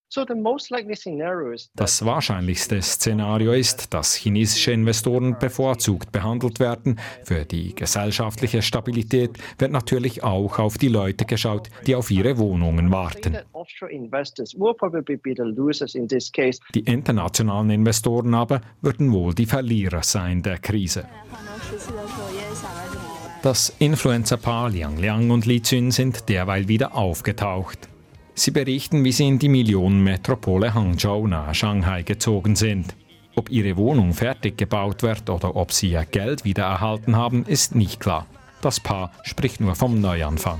[1.73, 6.99] Das wahrscheinlichste Szenario ist, dass chinesische Investoren bevorzugt behandelt werden.
[7.23, 12.91] Für die gesellschaftliche Stabilität wird natürlich auch auf die Leute geschaut, die auf ihre Wohnungen
[12.91, 13.37] warten.
[16.75, 21.05] Die internationalen Investoren aber würden wohl die Verlierer sein der Krise.
[23.41, 27.90] Das Influencer-Paar Liang Liang und Li Zun sind derweil wieder aufgetaucht.
[28.41, 32.95] Sie berichten, wie sie in die Millionenmetropole Hangzhou nahe Shanghai gezogen sind.
[33.35, 37.75] Ob ihre Wohnung fertig gebaut wird oder ob sie ihr Geld wieder erhalten haben, ist
[37.75, 38.25] nicht klar.
[38.61, 40.59] Das Paar spricht nur vom Neuanfang.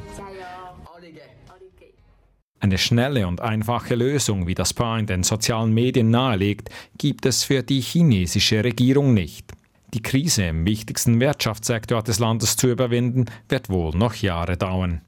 [2.59, 6.69] Eine schnelle und einfache Lösung, wie das Paar in den sozialen Medien nahelegt,
[6.99, 9.53] gibt es für die chinesische Regierung nicht.
[9.95, 15.01] Die Krise im wichtigsten Wirtschaftssektor des Landes zu überwinden, wird wohl noch Jahre dauern.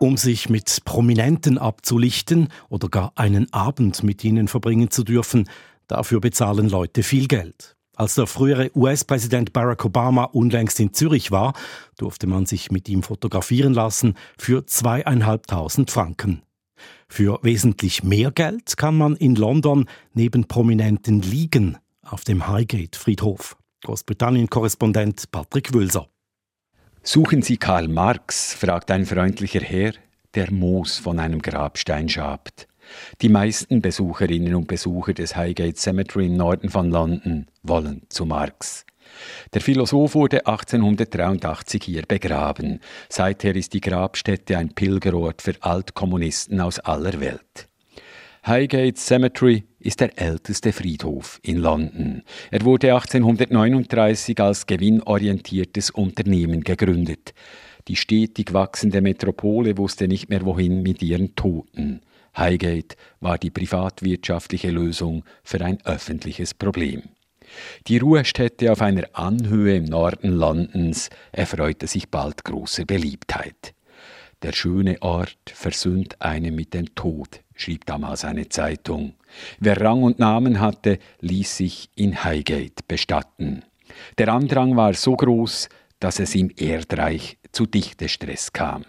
[0.00, 5.48] Um sich mit Prominenten abzulichten oder gar einen Abend mit ihnen verbringen zu dürfen,
[5.88, 7.76] dafür bezahlen Leute viel Geld.
[7.96, 11.52] Als der frühere US-Präsident Barack Obama unlängst in Zürich war,
[11.96, 16.42] durfte man sich mit ihm fotografieren lassen für zweieinhalbtausend Franken.
[17.08, 23.56] Für wesentlich mehr Geld kann man in London neben Prominenten liegen auf dem Highgate-Friedhof.
[23.84, 26.08] Großbritannien-Korrespondent Patrick Wülser.
[27.10, 28.52] Suchen Sie Karl Marx?
[28.52, 29.94] fragt ein freundlicher Herr,
[30.34, 32.68] der Moos von einem Grabstein schabt.
[33.22, 38.84] Die meisten Besucherinnen und Besucher des Highgate Cemetery im Norden von London wollen zu Marx.
[39.54, 42.80] Der Philosoph wurde 1883 hier begraben.
[43.08, 47.68] Seither ist die Grabstätte ein Pilgerort für Altkommunisten aus aller Welt.
[48.48, 52.22] Highgate Cemetery ist der älteste Friedhof in London.
[52.50, 57.34] Er wurde 1839 als gewinnorientiertes Unternehmen gegründet.
[57.88, 62.00] Die stetig wachsende Metropole wusste nicht mehr wohin mit ihren Toten.
[62.38, 67.02] Highgate war die privatwirtschaftliche Lösung für ein öffentliches Problem.
[67.86, 73.74] Die Ruhestätte auf einer Anhöhe im Norden Londons erfreute sich bald großer Beliebtheit.
[74.42, 79.14] Der schöne Ort versöhnt einen mit dem Tod, schrieb damals eine Zeitung.
[79.58, 83.64] Wer Rang und Namen hatte, ließ sich in Highgate bestatten.
[84.16, 85.68] Der Andrang war so groß,
[85.98, 88.84] dass es im Erdreich zu Dichtestress kam.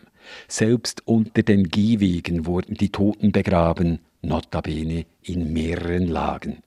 [0.47, 6.61] Selbst unter den Gehwegen wurden die Toten begraben, notabene in mehreren Lagen.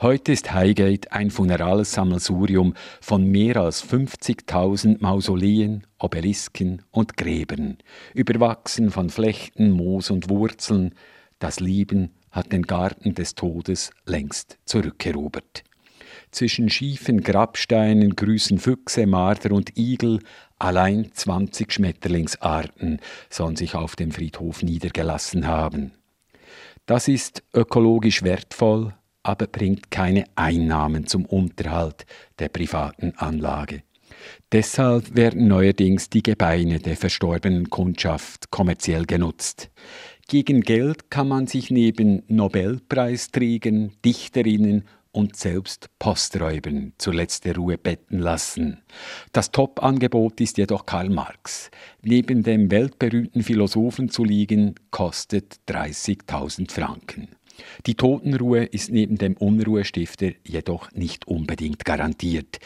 [0.00, 7.78] Heute ist Highgate ein funerales Sammelsurium von mehr als 50.000 Mausoleen, Obelisken und Gräbern,
[8.14, 10.94] überwachsen von Flechten, Moos und Wurzeln.
[11.38, 15.64] Das Leben hat den Garten des Todes längst zurückerobert.
[16.30, 20.20] Zwischen schiefen Grabsteinen grüßen Füchse, Marder und Igel,
[20.58, 25.92] allein 20 Schmetterlingsarten sollen sich auf dem Friedhof niedergelassen haben.
[26.86, 32.06] Das ist ökologisch wertvoll, aber bringt keine Einnahmen zum Unterhalt
[32.38, 33.82] der privaten Anlage.
[34.52, 39.70] Deshalb werden neuerdings die Gebeine der verstorbenen Kundschaft kommerziell genutzt.
[40.28, 48.18] Gegen Geld kann man sich neben Nobelpreisträgern, Dichterinnen und selbst Posträubern zur letzten Ruhe betten
[48.18, 48.82] lassen.
[49.32, 51.70] Das Top-Angebot ist jedoch Karl Marx.
[52.02, 57.28] Neben dem weltberühmten Philosophen zu liegen, kostet 30.000 Franken.
[57.86, 62.58] Die Totenruhe ist neben dem Unruhestifter jedoch nicht unbedingt garantiert.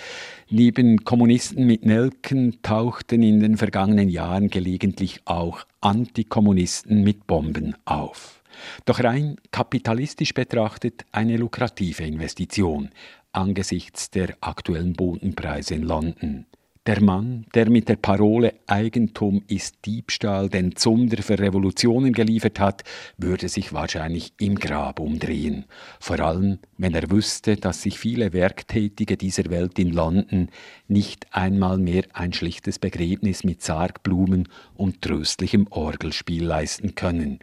[0.51, 8.43] Neben Kommunisten mit Nelken tauchten in den vergangenen Jahren gelegentlich auch Antikommunisten mit Bomben auf.
[8.85, 12.91] Doch rein kapitalistisch betrachtet eine lukrative Investition
[13.37, 16.47] angesichts der aktuellen Bodenpreise in London.
[16.87, 22.85] Der Mann, der mit der Parole Eigentum ist Diebstahl den Zunder für Revolutionen geliefert hat,
[23.17, 25.65] würde sich wahrscheinlich im Grab umdrehen.
[25.99, 30.49] Vor allem, wenn er wüsste, dass sich viele Werktätige dieser Welt in London
[30.87, 37.41] nicht einmal mehr ein schlichtes Begräbnis mit Sargblumen und tröstlichem Orgelspiel leisten können.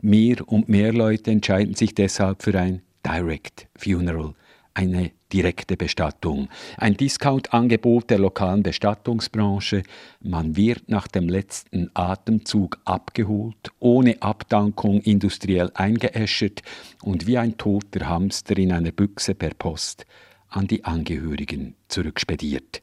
[0.00, 4.32] Mehr und mehr Leute entscheiden sich deshalb für ein Direct Funeral,
[4.76, 9.82] eine direkte Bestattung, ein Discount-Angebot der lokalen Bestattungsbranche.
[10.20, 16.62] Man wird nach dem letzten Atemzug abgeholt, ohne Abdankung industriell eingeäschert
[17.02, 20.06] und wie ein toter Hamster in einer Büchse per Post
[20.48, 22.82] an die Angehörigen zurückspediert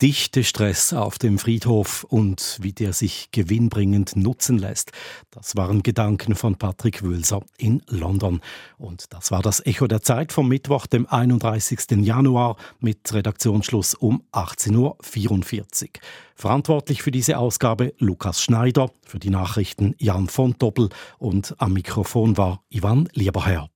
[0.00, 4.92] dichte Stress auf dem Friedhof und wie der sich gewinnbringend nutzen lässt.
[5.30, 8.40] Das waren Gedanken von Patrick Wülser in London.
[8.76, 12.04] Und das war das Echo der Zeit vom Mittwoch, dem 31.
[12.04, 15.90] Januar mit Redaktionsschluss um 18.44 Uhr.
[16.36, 22.36] Verantwortlich für diese Ausgabe Lukas Schneider, für die Nachrichten Jan von Doppel und am Mikrofon
[22.36, 23.68] war Ivan Lieberherr.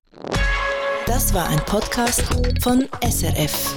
[1.07, 2.23] Das war ein Podcast
[2.63, 3.75] von SRF.